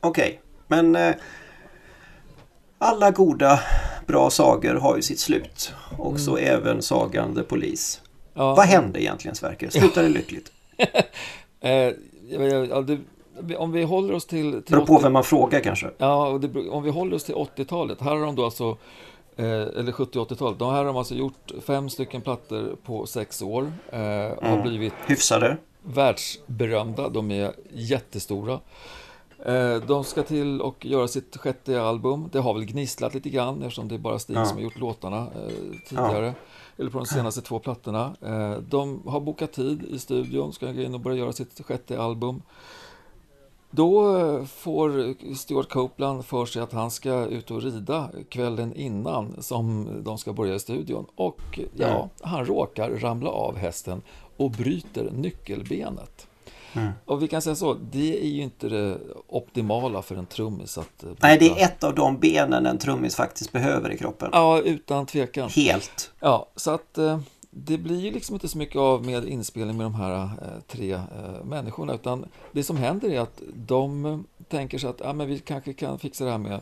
Okej, 0.00 0.40
men 0.66 0.96
eh, 0.96 1.14
alla 2.80 3.10
goda, 3.10 3.60
bra 4.06 4.30
sagor 4.30 4.74
har 4.74 4.96
ju 4.96 5.02
sitt 5.02 5.20
slut. 5.20 5.72
Och 5.98 6.20
så 6.20 6.36
även 6.36 6.82
sagan 6.82 7.34
The 7.34 7.42
Police. 7.42 7.98
Mm. 8.00 8.46
Ja. 8.46 8.54
Vad 8.54 8.66
hände 8.66 9.02
egentligen 9.02 9.34
Sverker? 9.34 9.70
Slutade 9.70 10.06
det 10.08 10.12
lyckligt? 10.14 10.52
Eh, 11.62 11.92
ja, 12.70 12.80
det, 12.80 13.56
om 13.56 13.72
vi 13.72 13.82
håller 13.82 14.14
oss 14.14 14.26
till... 14.26 14.52
till 14.62 14.74
Beror 14.76 14.86
på 14.86 14.94
80 14.94 15.02
vem 15.02 15.12
man 15.12 15.24
frågar 15.24 15.60
kanske. 15.60 15.90
Ja, 15.98 16.38
det, 16.42 16.68
om 16.70 16.82
vi 16.82 16.90
håller 16.90 17.16
oss 17.16 17.24
till 17.24 17.34
80-talet. 17.34 18.00
Här 18.00 18.10
har 18.16 18.26
de 18.26 18.36
då 18.36 18.44
alltså, 18.44 18.76
eh, 19.36 19.44
eller 19.46 19.92
70-80-talet. 19.92 20.58
De 20.58 20.70
här 20.70 20.76
har 20.78 20.84
de 20.84 20.96
alltså 20.96 21.14
gjort 21.14 21.52
fem 21.66 21.90
stycken 21.90 22.20
plattor 22.20 22.76
på 22.84 23.06
sex 23.06 23.42
år. 23.42 23.72
Eh, 23.92 23.98
Har 23.98 24.36
Mm. 24.42 24.62
blivit 24.62 24.92
Hyfsade. 25.06 25.56
världsberömda. 25.82 27.08
De 27.08 27.30
är 27.30 27.52
jättestora. 27.72 28.60
Eh, 29.46 29.76
De 29.86 30.04
ska 30.04 30.22
till 30.22 30.60
och 30.60 30.86
göra 30.86 31.08
sitt 31.08 31.36
sjätte 31.36 31.82
album. 31.82 32.28
Det 32.32 32.38
har 32.40 32.54
väl 32.54 32.64
gnisslat 32.64 33.14
lite 33.14 33.30
grann 33.30 33.62
eftersom 33.62 33.88
det 33.88 33.94
är 33.94 33.98
bara 33.98 34.18
Stig 34.18 34.36
Ja. 34.36 34.44
som 34.44 34.56
har 34.56 34.62
gjort 34.64 34.78
låtarna 34.78 35.18
eh, 35.18 35.78
tidigare. 35.88 36.34
Eller 36.76 36.90
på 36.90 36.98
de 36.98 37.06
senaste 37.06 37.40
två 37.40 37.58
plattorna. 37.58 38.16
Eh, 38.22 38.52
De 38.58 39.02
har 39.06 39.20
bokat 39.20 39.52
tid 39.52 39.82
i 39.90 39.98
studion, 39.98 40.52
ska 40.52 40.72
gå 40.72 40.80
in 40.82 40.94
och 40.94 41.00
börja 41.00 41.16
göra 41.16 41.32
sitt 41.32 41.66
sjätte 41.66 42.00
album. 42.02 42.42
Då 43.72 44.02
får 44.46 45.14
Stuart 45.34 45.68
Copeland 45.68 46.24
för 46.24 46.46
sig 46.46 46.62
att 46.62 46.72
han 46.72 46.90
ska 46.90 47.26
ut 47.26 47.50
och 47.50 47.62
rida 47.62 48.10
kvällen 48.28 48.74
innan 48.74 49.42
som 49.42 49.88
de 50.04 50.18
ska 50.18 50.32
börja 50.32 50.54
i 50.54 50.58
studion. 50.60 51.06
Och 51.14 51.60
ja, 51.76 52.08
han 52.20 52.44
råkar 52.46 52.90
ramla 52.90 53.30
av 53.30 53.56
hästen 53.56 54.02
och 54.36 54.50
bryter 54.50 55.10
nyckelbenet. 55.10 56.26
Mm. 56.72 56.92
Och 57.04 57.22
vi 57.22 57.28
kan 57.28 57.42
säga 57.42 57.56
så, 57.56 57.74
det 57.74 58.22
är 58.22 58.28
ju 58.28 58.42
inte 58.42 58.68
det 58.68 58.98
optimala 59.26 60.02
för 60.02 60.16
en 60.16 60.26
trummis 60.26 60.78
att 60.78 61.02
eh, 61.02 61.10
Nej, 61.22 61.38
det 61.38 61.50
är 61.50 61.64
ett 61.64 61.84
av 61.84 61.94
de 61.94 62.18
benen 62.18 62.66
en 62.66 62.78
trummis 62.78 63.16
faktiskt 63.16 63.52
behöver 63.52 63.92
i 63.92 63.98
kroppen. 63.98 64.30
Ja, 64.32 64.60
utan 64.60 65.06
tvekan. 65.06 65.50
Helt. 65.50 66.12
Ja, 66.20 66.48
så 66.56 66.70
att 66.70 66.98
eh, 66.98 67.20
det 67.50 67.78
blir 67.78 68.00
ju 68.00 68.10
liksom 68.10 68.34
inte 68.34 68.48
så 68.48 68.58
mycket 68.58 68.76
av 68.76 69.04
med 69.04 69.28
inspelning 69.28 69.76
med 69.76 69.86
de 69.86 69.94
här 69.94 70.22
eh, 70.22 70.60
tre 70.68 71.00
människorna 71.44 71.94
utan 71.94 72.24
det 72.52 72.62
som 72.62 72.76
händer 72.76 73.10
är 73.10 73.20
att 73.20 73.42
de 73.54 74.24
tänker 74.48 74.78
sig 74.78 74.90
att 74.90 75.00
ja, 75.04 75.12
men 75.12 75.28
vi 75.28 75.38
kanske 75.38 75.72
kan 75.72 75.98
fixa 75.98 76.24
det 76.24 76.30
här 76.30 76.38
med 76.38 76.60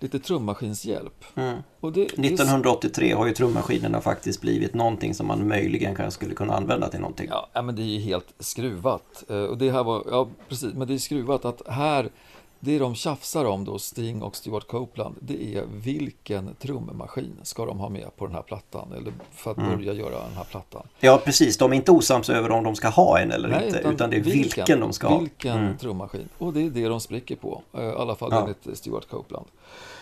lite 0.00 0.18
trummaskinshjälp. 0.18 1.24
Mm. 1.34 1.56
Det, 1.80 1.90
det, 1.90 2.04
1983 2.04 3.12
har 3.12 3.26
ju 3.26 3.32
trummaskinerna 3.32 4.00
faktiskt 4.00 4.40
blivit 4.40 4.74
någonting 4.74 5.14
som 5.14 5.26
man 5.26 5.48
möjligen 5.48 5.94
kanske 5.94 6.18
skulle 6.18 6.34
kunna 6.34 6.54
använda 6.54 6.88
till 6.88 7.00
någonting. 7.00 7.28
Ja, 7.30 7.48
ja, 7.52 7.62
men 7.62 7.76
det 7.76 7.82
är 7.82 7.86
ju 7.86 8.00
helt 8.00 8.34
skruvat. 8.38 9.24
Eh, 9.28 9.36
Och 9.36 9.58
det 9.58 9.70
här 9.70 9.84
var, 9.84 10.02
ja 10.10 10.28
precis, 10.48 10.74
men 10.74 10.88
det 10.88 10.94
är 10.94 10.98
skruvat 10.98 11.44
att 11.44 11.62
här, 11.68 12.10
det 12.60 12.78
de 12.78 12.94
tjafsar 12.94 13.44
om 13.44 13.64
då, 13.64 13.78
Sting 13.78 14.22
och 14.22 14.36
Stuart 14.36 14.66
Copeland, 14.68 15.16
det 15.20 15.54
är 15.56 15.64
vilken 15.66 16.54
trummaskin 16.54 17.32
ska 17.42 17.66
de 17.66 17.78
ha 17.78 17.88
med 17.88 18.16
på 18.16 18.26
den 18.26 18.34
här 18.34 18.42
plattan, 18.42 18.92
eller 18.92 19.12
för 19.32 19.50
att 19.50 19.56
Mm. 19.58 19.76
börja 19.76 19.92
göra 19.92 20.22
den 20.24 20.34
här 20.36 20.44
plattan. 20.44 20.86
Ja, 21.00 21.20
precis. 21.24 21.58
De 21.58 21.72
är 21.72 21.76
inte 21.76 21.90
osams 21.92 22.30
över 22.30 22.50
om 22.50 22.64
de 22.64 22.76
ska 22.76 22.88
ha 22.88 23.18
en 23.18 23.32
eller 23.32 23.64
inte, 23.66 23.78
utan, 23.78 24.10
det 24.10 24.16
är 24.16 24.20
vilken, 24.20 24.80
de 24.80 24.92
ska 24.92 25.08
ha. 25.08 25.18
Vilken 25.18 25.58
Mm. 25.58 25.78
trummaskin. 25.78 26.28
Och 26.38 26.52
det 26.52 26.60
är 26.62 26.70
det 26.70 26.88
de 26.88 27.00
spricker 27.00 27.36
på, 27.36 27.62
eh, 27.72 27.84
i 27.84 27.90
alla 27.90 28.14
fall 28.16 28.28
Ja. 28.32 28.40
enligt 28.40 28.78
Stuart 28.78 29.08
Copeland. 29.08 29.46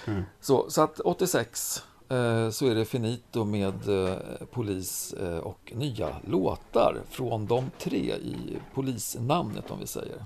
Mm. 0.07 0.23
Så, 0.41 0.67
så 0.71 0.83
att 0.83 1.01
86 1.01 1.83
eh, 2.09 2.51
så 2.51 2.67
är 2.67 2.75
det 2.75 2.85
finito 2.85 3.45
med 3.45 3.89
eh, 4.09 4.15
polis 4.53 5.15
och 5.43 5.73
nya 5.75 6.09
låtar 6.27 6.97
från 7.11 7.47
de 7.47 7.71
tre 7.79 7.99
i 8.15 8.37
polisnamnet 8.75 9.71
om 9.71 9.79
vi 9.81 9.87
säger. 9.87 10.25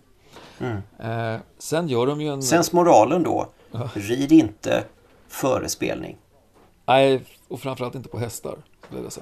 Mm. 0.60 0.76
Eh, 0.98 1.40
sen 1.58 1.88
gör 1.88 2.06
de 2.06 2.20
ju 2.20 2.28
en... 2.28 2.42
Sensmoralen 2.42 3.22
då, 3.22 3.48
rid 3.94 4.32
inte 4.32 4.84
före 5.28 5.68
spelning. 5.68 6.16
Nej, 6.86 7.22
och 7.48 7.60
framförallt 7.60 7.94
inte 7.94 8.08
på 8.08 8.18
hästar. 8.18 8.56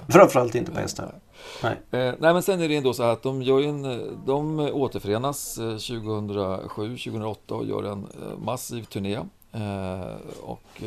Framförallt 0.09 0.55
inte 0.55 0.73
på 0.73 0.81
hästar. 0.81 1.15
Nej. 1.63 1.73
Eh, 1.91 2.15
nej 2.19 2.33
men 2.33 2.43
sen 2.43 2.61
är 2.61 2.69
det 2.69 2.77
ändå 2.77 2.95
så 2.95 3.03
här 3.03 3.11
att 3.11 3.23
de, 3.23 3.43
gör 3.43 3.63
en, 3.63 3.83
de 4.27 4.61
återförenas 4.61 5.59
eh, 5.59 5.63
2007-2008 5.63 7.53
och 7.53 7.67
gör 7.67 7.83
en 7.83 8.07
eh, 8.23 8.39
massiv 8.39 8.85
turné. 8.85 9.17
Eh, 9.53 10.15
och 10.41 10.83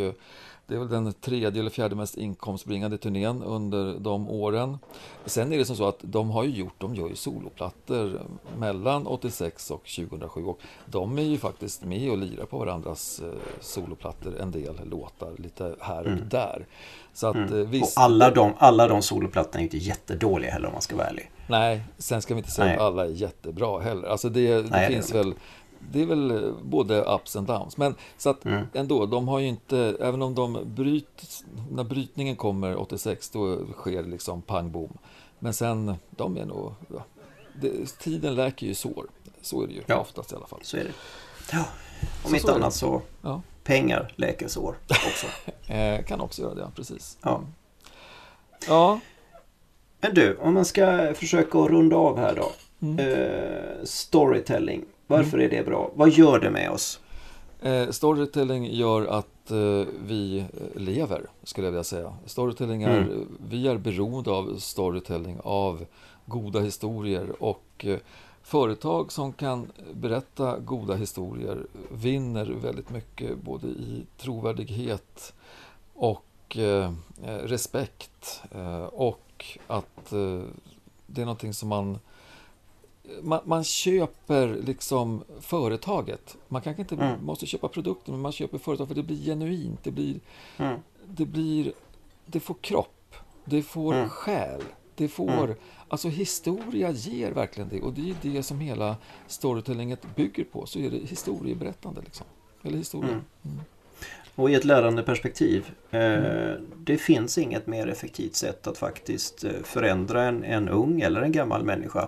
det 0.70 0.76
är 0.76 0.80
väl 0.80 0.90
den 0.90 1.14
tredje 1.14 1.60
eller 1.60 1.70
fjärde 1.70 1.96
mest 1.96 2.18
inkomstbringande 2.18 2.98
turnén 2.98 3.44
under 3.44 4.00
de 4.00 4.30
åren. 4.30 4.80
Sen 5.26 5.54
är 5.54 5.58
det 5.58 5.66
som 5.66 5.76
så 5.76 5.88
att 5.88 6.00
de 6.02 6.30
har 6.30 6.44
ju 6.44 6.50
gjort, 6.50 6.74
de 6.78 6.96
gör 6.96 7.10
ju 7.10 7.16
soloplattor 7.16 8.22
mellan 8.58 9.08
86 9.08 9.72
och 9.72 9.84
2007 9.96 10.44
och 10.44 10.60
de 10.86 11.18
är 11.18 11.24
ju 11.24 11.38
faktiskt 11.38 11.84
med 11.84 12.12
och 12.12 12.18
lirar 12.18 12.46
på 12.46 12.58
varandras 12.58 13.20
eh, 13.20 13.34
soloplattor 13.60 14.40
en 14.40 14.52
del 14.52 14.76
låtar 14.90 15.32
lite 15.38 15.76
här 15.80 16.04
och 16.06 16.28
där. 16.28 16.66
Så 17.14 17.28
att 17.28 17.52
eh, 17.52 17.58
visst. 17.58 17.98
Och 17.98 18.04
alla 18.04 18.32
de, 18.32 18.54
alla 18.58 18.88
de 18.88 19.02
soloplattorna 19.02 19.60
är 19.60 19.64
inte 19.64 19.78
jättedåliga 19.78 20.52
heller 20.52 20.68
om 20.68 20.74
man 20.74 20.82
ska 20.82 20.96
vara 20.96 21.08
ärlig. 21.08 21.32
Nej, 21.48 21.84
sen 21.98 22.22
ska 22.22 22.34
vi 22.34 22.38
inte 22.38 22.52
säga 22.52 22.66
Nej. 22.66 22.76
att 22.76 22.82
alla 22.82 23.06
är 23.06 23.10
jättebra 23.10 23.80
heller. 23.80 24.08
Alltså 24.08 24.30
det, 24.30 24.62
det 24.62 24.70
Nej, 24.70 24.88
finns 24.88 25.08
det 25.08 25.18
väl 25.18 25.34
det 25.92 26.02
är 26.02 26.06
väl 26.06 26.32
eh, 26.32 26.52
både 26.64 27.02
ups 27.16 27.36
and 27.36 27.48
downs. 27.48 27.78
Men 27.78 27.96
så 28.18 28.30
att 28.30 28.46
Mm. 28.46 28.66
ändå, 28.74 29.06
de 29.06 29.28
har 29.28 29.40
ju 29.40 29.48
inte, 29.48 29.98
även 30.00 30.22
om 30.22 30.36
de 30.36 30.60
bryts, 30.66 31.44
när 31.72 31.84
brytningen 31.84 32.36
kommer 32.36 32.76
86, 32.78 33.30
då 33.30 33.58
sker 33.74 34.04
liksom 34.04 34.42
pang 34.42 34.72
bom. 34.72 34.98
Men 35.40 35.54
sen, 35.54 35.96
de 36.10 36.38
är 36.38 36.46
nog, 36.46 36.74
ja, 36.94 37.04
det, 37.62 37.98
tiden 38.00 38.36
läker 38.36 38.68
ju 38.68 38.74
sår. 38.76 39.08
Så 39.42 39.64
är 39.64 39.68
det 39.68 39.74
ju 39.74 39.82
Ja. 39.88 40.00
oftast 40.00 40.32
i 40.32 40.36
alla 40.36 40.48
fall. 40.48 40.60
Så 40.64 40.78
är 40.78 40.84
det. 40.84 40.92
Ja. 41.52 41.66
Om 42.24 42.30
Så 42.30 42.36
inte 42.36 42.48
så 42.48 42.56
annat 42.56 42.74
så 42.74 43.02
Ja. 43.22 43.42
pengar 43.64 44.14
läker 44.16 44.48
sår 44.48 44.76
också. 44.90 45.28
Eh, 45.74 46.04
kan 46.04 46.22
också 46.22 46.42
göra 46.42 46.54
det, 46.54 46.62
ja, 46.62 46.72
precis. 46.76 47.18
Ja. 47.22 47.42
Ja, 48.68 49.00
Men 50.02 50.14
du, 50.14 50.38
om 50.38 50.54
man 50.54 50.66
ska 50.66 51.14
försöka 51.16 51.58
runda 51.58 51.96
av 51.96 52.18
här 52.18 52.36
då. 52.36 52.52
Mm. 52.88 53.00
Eh, 53.00 53.84
storytelling. 53.84 54.86
Varför 55.10 55.38
är 55.38 55.50
det 55.50 55.66
bra? 55.66 55.92
Vad 55.96 56.10
gör 56.10 56.40
det 56.40 56.50
med 56.52 56.70
oss? 56.72 57.00
Eh, 57.62 57.90
storytelling 57.90 58.66
gör 58.74 59.06
att 59.06 59.52
eh, 59.52 59.86
vi 60.08 60.40
eh, 60.40 60.82
lever, 60.82 61.22
skulle 61.44 61.68
jag 61.68 61.72
vilja 61.72 61.84
säga. 61.84 62.14
Storytelling 62.26 62.84
är, 62.84 62.98
Mm. 63.02 63.28
vi 63.50 63.68
är 63.68 63.78
beroende 63.78 64.32
av 64.32 64.58
storytelling, 64.58 65.38
av 65.44 65.86
goda 66.26 66.60
historier 66.60 67.44
och 67.44 67.66
eh, 67.86 67.98
företag 68.44 69.12
som 69.12 69.34
kan 69.34 69.72
berätta 69.94 70.60
goda 70.60 70.96
historier 70.96 71.66
vinner 71.92 72.46
väldigt 72.46 72.90
mycket 72.90 73.38
både 73.38 73.68
i 73.68 74.04
trovärdighet 74.18 75.34
och 75.94 76.58
eh, 76.58 76.94
eh, 77.26 77.36
respekt 77.44 78.42
och 78.92 79.46
att 79.68 80.10
det 81.08 81.22
är 81.22 81.26
någonting 81.26 81.54
som 81.54 81.70
man 81.70 82.00
man, 83.22 83.40
man 83.46 83.64
köper 83.64 84.58
liksom 84.66 85.24
företaget. 85.42 86.38
Man 86.48 86.62
kanske 86.62 86.82
inte 86.82 86.96
Mm. 86.96 87.26
måste 87.26 87.46
köpa 87.46 87.68
produkten, 87.68 88.14
men 88.14 88.22
man 88.22 88.32
köper 88.32 88.58
företag 88.58 88.88
för 88.88 88.96
det 88.96 89.04
blir 89.04 89.18
genuint. 89.26 89.80
Det 89.84 89.92
blir, 89.92 90.20
Mm. 90.58 90.80
det 91.08 91.26
blir, 91.26 91.72
det 92.26 92.40
får 92.40 92.56
kropp, 92.62 93.16
det 93.46 93.62
får 93.62 93.94
Mm. 93.94 94.10
själ, 94.10 94.62
det 94.96 95.08
får, 95.08 95.44
Mm. 95.44 95.56
alltså 95.88 96.08
historia 96.08 96.92
ger 96.92 97.32
verkligen 97.32 97.70
det 97.70 97.82
och 97.82 97.94
det 97.94 98.10
är 98.10 98.16
det 98.22 98.44
som 98.44 98.60
hela 98.60 98.98
storytellinget 99.28 100.16
bygger 100.16 100.44
på. 100.44 100.66
Så 100.66 100.80
är 100.80 100.90
det 100.90 100.98
historieberättande 100.98 102.02
liksom. 102.02 102.26
Eller 102.64 102.78
historia. 102.78 103.10
Mm. 103.12 103.24
Mm. 103.46 103.60
Och 104.36 104.50
i 104.50 104.56
ett 104.56 104.66
lärande 104.66 105.04
perspektiv. 105.04 105.72
Eh, 105.92 106.00
Mm. 106.02 106.66
Det 106.78 106.98
finns 106.98 107.38
inget 107.38 107.68
mer 107.68 107.88
effektivt 107.88 108.36
sätt 108.36 108.68
att 108.68 108.78
faktiskt 108.78 109.44
eh, 109.44 109.52
förändra 109.64 110.24
en, 110.24 110.44
en 110.44 110.70
ung 110.70 111.02
eller 111.02 111.22
en 111.22 111.32
gammal 111.32 111.64
människa 111.64 112.08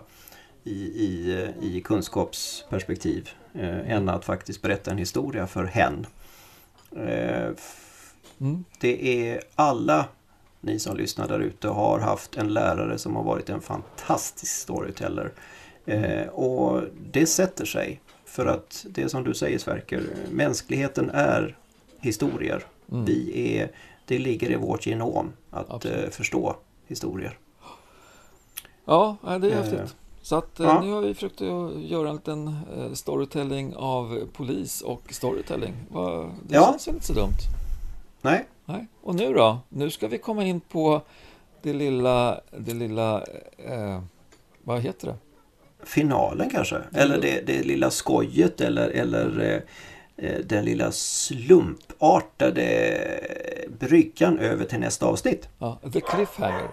i, 0.64 1.05
i, 1.05 1.41
eh, 1.43 1.64
i 1.64 1.82
kunskapsperspektiv 1.82 3.30
eh, 3.53 3.91
än 3.91 4.09
att 4.09 4.26
faktiskt 4.26 4.62
berätta 4.62 4.91
en 4.91 4.97
historia 4.97 5.47
för 5.47 5.64
hen. 5.64 6.05
Eh, 6.95 7.49
Mm. 8.41 8.64
det 8.80 9.30
är 9.30 9.41
alla 9.55 10.05
ni 10.62 10.80
som 10.80 10.97
lyssnar 10.97 11.28
där 11.28 11.39
ute 11.39 11.68
har 11.68 11.99
haft 11.99 12.38
en 12.38 12.53
lärare 12.53 12.97
som 12.97 13.16
har 13.16 13.24
varit 13.24 13.49
en 13.49 13.62
fantastisk 13.62 14.51
storyteller. 14.55 15.32
Eh, 15.86 16.28
och 16.28 16.82
det 17.12 17.26
sätter 17.26 17.66
sig. 17.66 18.01
För 18.26 18.45
att 18.45 18.86
det 18.89 19.09
som 19.09 19.24
du 19.24 19.34
säger 19.34 19.57
Sverker, 19.59 20.03
mänskligheten 20.32 21.09
är 21.09 21.57
historier. 21.99 22.64
Mm. 22.91 23.05
Vi 23.05 23.57
är, 23.57 23.72
det 24.05 24.20
ligger 24.20 24.51
i 24.51 24.55
vårt 24.55 24.86
genom 24.86 25.32
att 25.49 25.86
eh, 25.86 26.09
förstå 26.09 26.55
historier. 26.88 27.38
Ja, 28.86 29.18
det 29.24 29.30
är 29.30 29.43
Eh, 29.43 29.55
häftigt. 29.55 29.95
Så 30.22 30.36
att 30.36 30.59
eh, 30.59 30.65
ja. 30.65 30.82
nu 30.82 30.91
har 30.91 31.01
vi 31.01 31.13
försökt 31.13 31.41
att 31.41 31.82
göra 31.82 32.09
en 32.09 32.15
liten 32.15 32.47
eh, 32.78 32.93
storytelling 32.93 33.76
av 33.76 34.30
polis 34.34 34.82
och 34.82 35.01
storytelling. 35.09 35.74
Det 35.91 36.55
Ja. 36.55 36.65
känns 36.72 36.88
väl 36.88 36.95
inte 36.95 37.07
så 37.07 37.13
dumt? 37.13 37.38
Nej, 38.22 38.45
Nej. 38.65 38.88
Och 39.01 39.15
nu 39.15 39.34
då? 39.34 39.59
Nu 39.69 39.89
ska 39.89 40.07
vi 40.07 40.17
komma 40.17 40.43
in 40.43 40.59
på 40.59 41.01
det 41.61 41.74
lilla, 41.74 42.41
det 42.57 42.74
lilla, 42.74 43.24
eh, 43.57 44.01
vad 44.63 44.82
heter 44.82 45.07
det? 45.07 45.15
finalen 45.84 46.49
kanske. 46.49 46.78
Eller 46.93 47.22
det, 47.22 47.41
det 47.47 47.63
lilla 47.63 47.91
skojet 47.91 48.61
eller, 48.61 48.89
eller 48.89 49.39
eh, 50.17 50.26
eh, 50.26 50.39
den 50.39 50.65
lilla 50.65 50.91
slumpartade 50.91 52.65
bryggan 53.80 54.39
över 54.39 54.65
till 54.65 54.80
nästa 54.80 55.05
avsnitt. 55.05 55.49
Ja, 55.59 55.80
the 55.93 56.01
cliffhanger. 56.01 56.69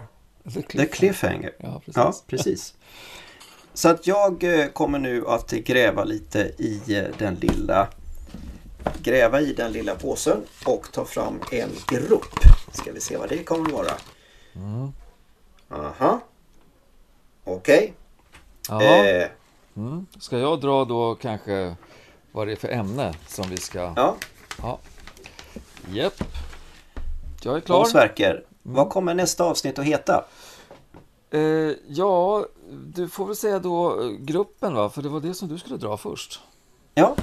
The 0.53 0.61
The 0.61 0.85
cliffhanger. 0.85 1.51
Ja, 1.59 1.81
precis. 1.85 1.95
Ja, 1.95 2.13
precis. 2.27 2.73
Så 3.79 3.89
att 3.89 4.07
jag 4.07 4.43
eh, 4.43 4.67
kommer 4.67 4.99
nu 4.99 5.27
att 5.27 5.51
gräva 5.51 6.03
lite 6.03 6.39
i 6.39 6.81
eh, 6.87 7.03
den 7.17 7.35
lilla 7.35 7.87
gräva 9.01 9.41
i 9.41 9.53
den 9.53 9.71
lilla 9.71 9.95
påsen 9.95 10.37
och 10.65 10.91
ta 10.91 11.05
fram 11.05 11.39
en 11.51 11.69
grupp. 11.87 12.39
Ska 12.71 12.91
vi 12.91 12.99
se 12.99 13.17
vad 13.17 13.29
det 13.29 13.43
kommer 13.43 13.65
att 13.65 13.73
vara. 13.73 13.91
Mm. 14.55 14.91
Aha. 15.69 16.19
Okej. 17.43 17.93
Jaha. 18.69 19.05
Eh, 19.07 19.27
Mm. 19.75 20.05
Ska 20.19 20.37
jag 20.37 20.61
dra 20.61 20.85
då 20.85 21.15
kanske 21.15 21.75
vad 22.31 22.47
det 22.47 22.51
är 22.51 22.55
för 22.55 22.69
ämne 22.69 23.13
som 23.27 23.49
vi 23.49 23.57
ska... 23.57 23.93
ja, 23.95 24.15
Ja. 24.61 24.79
Japp. 25.89 26.23
Jag 27.41 27.55
är 27.55 27.59
klar. 27.59 27.79
Om 27.79 27.85
Sverker. 27.85 28.43
Vad 28.63 28.89
kommer 28.89 29.13
nästa 29.13 29.43
avsnitt 29.43 29.79
att 29.79 29.85
heta? 29.85 30.25
Eh, 31.31 31.39
ja, 31.87 32.45
du 32.95 33.09
får 33.09 33.25
väl 33.25 33.35
säga 33.35 33.59
då 33.59 34.01
eh, 34.01 34.07
gruppen 34.09 34.73
va? 34.75 34.89
För 34.89 35.01
det 35.01 35.09
var 35.09 35.19
det 35.19 35.33
som 35.33 35.47
du 35.47 35.57
skulle 35.57 35.77
dra 35.77 35.97
först. 35.97 36.39
Ja, 36.93 37.15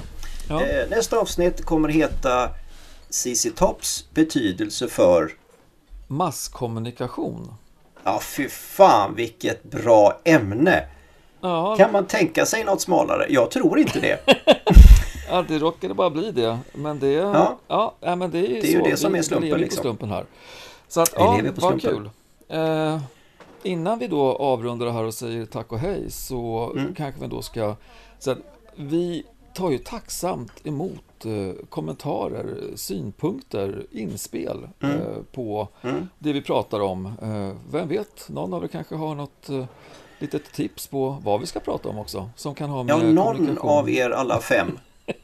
Ja. 0.49 0.61
eh, 0.63 0.89
nästa 0.89 1.17
avsnitt 1.19 1.65
kommer 1.65 1.89
heta 1.89 2.49
CC 3.09 3.51
Tops 3.55 4.05
betydelse 4.13 4.87
för 4.87 5.31
Masskommunikation. 6.07 7.53
Ja, 8.03 8.19
fy 8.23 8.49
fan 8.49 9.15
vilket 9.15 9.63
bra 9.63 10.19
ämne! 10.23 10.85
Ja, 11.41 11.75
Kan 11.77 11.91
man 11.91 12.05
tänka 12.05 12.45
sig 12.45 12.63
något 12.63 12.81
smalare? 12.81 13.25
Jag 13.29 13.51
tror 13.51 13.79
inte 13.79 13.99
det. 13.99 14.19
ja, 15.29 15.45
det 15.47 15.59
råkade 15.59 15.93
bara 15.93 16.09
bli 16.09 16.31
det. 16.31 16.59
Men 16.73 16.99
det, 16.99 17.11
Ja. 17.11 17.57
ja. 17.67 17.95
Men 18.15 18.31
det 18.31 18.37
är 18.37 18.41
ju 18.41 18.61
Det 18.61 18.67
är 18.67 18.71
ju 18.71 18.81
det 18.91 18.97
som 18.97 19.15
är 19.15 19.21
slumpen, 19.21 19.41
vi 19.43 19.47
lever 19.47 19.59
liksom. 19.59 19.77
på 19.77 19.81
slumpen 19.81 20.09
här. 20.09 20.25
Så 20.87 21.01
att, 21.01 21.09
Vi 21.09 21.15
ja, 21.45 21.51
vad 21.55 21.81
kul. 21.81 22.09
Eh, 22.49 22.99
innan 23.63 23.99
vi 23.99 24.07
då 24.07 24.21
avrundar 24.35 24.85
det 24.85 24.91
här 24.91 25.03
och 25.03 25.13
säger 25.13 25.45
tack 25.45 25.71
och 25.71 25.79
hej 25.79 26.11
så 26.11 26.71
Mm. 26.77 26.95
kanske 26.95 27.21
vi 27.21 27.27
då 27.27 27.41
ska... 27.41 27.75
Så 28.19 28.31
att 28.31 28.37
vi 28.75 29.23
tar 29.53 29.71
ju 29.71 29.77
tacksamt 29.77 30.51
emot 30.63 31.25
eh, 31.25 31.65
kommentarer, 31.69 32.57
synpunkter, 32.75 33.85
inspel 33.91 34.67
Mm. 34.79 34.95
eh, 35.01 35.01
på 35.31 35.67
Mm. 35.81 36.07
det 36.19 36.33
vi 36.33 36.41
pratar 36.41 36.79
om. 36.79 37.05
Eh, 37.05 37.51
vem 37.71 37.87
vet, 37.87 38.29
någon 38.29 38.53
av 38.53 38.63
er 38.63 38.67
kanske 38.67 38.95
har 38.95 39.15
något 39.15 39.49
eh, 39.49 39.65
litet 40.19 40.51
tips 40.53 40.87
på 40.87 41.17
vad 41.23 41.39
vi 41.39 41.45
ska 41.45 41.59
prata 41.59 41.89
om 41.89 41.97
också. 41.99 42.29
Som 42.35 42.55
kan 42.55 42.69
ha 42.69 42.83
med 42.83 42.93
Ja, 42.93 43.03
någon 43.11 43.57
av 43.57 43.89
er 43.89 44.09
alla 44.09 44.39
fem 44.39 44.79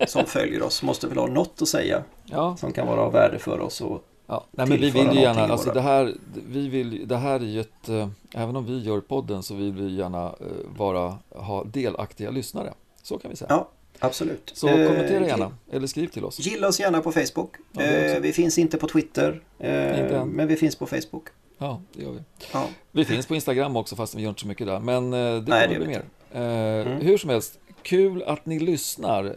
som 0.07 0.25
följer 0.25 0.63
oss 0.63 0.83
måste 0.83 1.07
väl 1.07 1.17
ha 1.17 1.27
något 1.27 1.61
att 1.61 1.67
säga 1.67 2.03
Ja, 2.25 2.55
som 2.57 2.71
kan 2.71 2.87
vara 2.87 3.01
av 3.01 3.11
värde 3.13 3.39
för 3.39 3.59
oss. 3.59 3.81
Och, 3.81 4.03
ja. 4.27 4.45
Nej, 4.51 4.67
men 4.67 4.81
vi 4.81 4.89
vill 4.89 5.11
ju 5.13 5.21
gärna, 5.21 5.41
alltså 5.41 5.71
det 5.73 5.81
här, 5.81 6.13
vi 6.49 6.67
vill, 6.67 7.07
det 7.07 7.17
här 7.17 7.39
är 7.39 7.45
ju 7.45 7.59
ett, 7.61 7.89
eh, 7.89 8.07
även 8.35 8.55
om 8.55 8.65
vi 8.65 8.79
gör 8.81 8.99
podden 9.01 9.43
så 9.43 9.53
vill 9.55 9.71
vi 9.73 9.95
gärna 9.95 10.25
eh, 10.25 10.35
vara, 10.77 11.17
ha 11.29 11.63
delaktiga 11.63 12.31
lyssnare. 12.31 12.73
Så 13.01 13.17
kan 13.17 13.31
vi 13.31 13.37
säga. 13.37 13.47
ja, 13.49 13.69
absolut. 13.99 14.51
Så 14.55 14.67
Eh, 14.67 14.87
kommentera 14.87 15.27
gärna, 15.27 15.51
eller 15.71 15.87
skriv 15.87 16.07
till 16.07 16.25
oss. 16.25 16.39
Gilla 16.39 16.67
oss 16.67 16.79
gärna 16.79 17.01
på 17.01 17.11
Facebook. 17.11 17.55
Ja. 17.71 17.81
Eh, 17.81 18.19
vi 18.19 18.33
finns 18.33 18.57
inte 18.57 18.77
på 18.77 18.87
Twitter, 18.87 19.41
eh, 19.59 20.03
Inte 20.03 20.25
men 20.25 20.47
vi 20.47 20.55
finns 20.55 20.75
på 20.75 20.85
Facebook. 20.87 21.23
Ja, 21.57 21.81
det 21.93 22.03
gör 22.03 22.11
vi. 22.11 22.19
Ja. 22.53 22.65
Vi 22.91 23.05
finns 23.05 23.25
på 23.25 23.35
Instagram 23.35 23.75
också 23.75 23.95
fast 23.95 24.15
vi 24.15 24.21
gör 24.21 24.29
inte 24.29 24.41
så 24.41 24.47
mycket 24.47 24.67
där. 24.67 24.79
Men 24.79 25.13
eh, 25.13 25.19
det 25.19 25.23
Nej, 25.47 25.67
kommer 25.67 25.79
det 25.79 25.85
bli 25.85 25.87
mer. 25.87 26.03
Eh, 26.31 26.87
Mm. 26.87 27.01
Hur 27.01 27.17
som 27.17 27.29
helst, 27.29 27.59
kul 27.81 28.23
att 28.23 28.45
ni 28.45 28.59
lyssnar. 28.59 29.35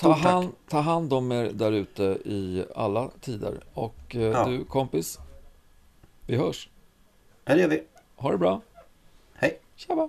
Ta 0.00 0.12
hand, 0.12 0.52
ta 0.68 0.80
hand 0.80 1.12
om 1.12 1.32
er 1.32 1.44
där 1.52 1.72
ute 1.72 2.02
i 2.24 2.64
alla 2.74 3.10
tider. 3.20 3.60
Och 3.74 4.16
eh, 4.16 4.20
Ja. 4.22 4.44
du 4.46 4.64
kompis, 4.64 5.18
vi 6.26 6.36
hörs. 6.36 6.68
Ja, 7.44 7.54
det 7.54 7.60
gör 7.60 7.68
vi. 7.68 7.82
Ha 8.16 8.30
det 8.30 8.38
bra. 8.38 8.60
Hej. 9.34 9.60
Tjaba! 9.76 10.08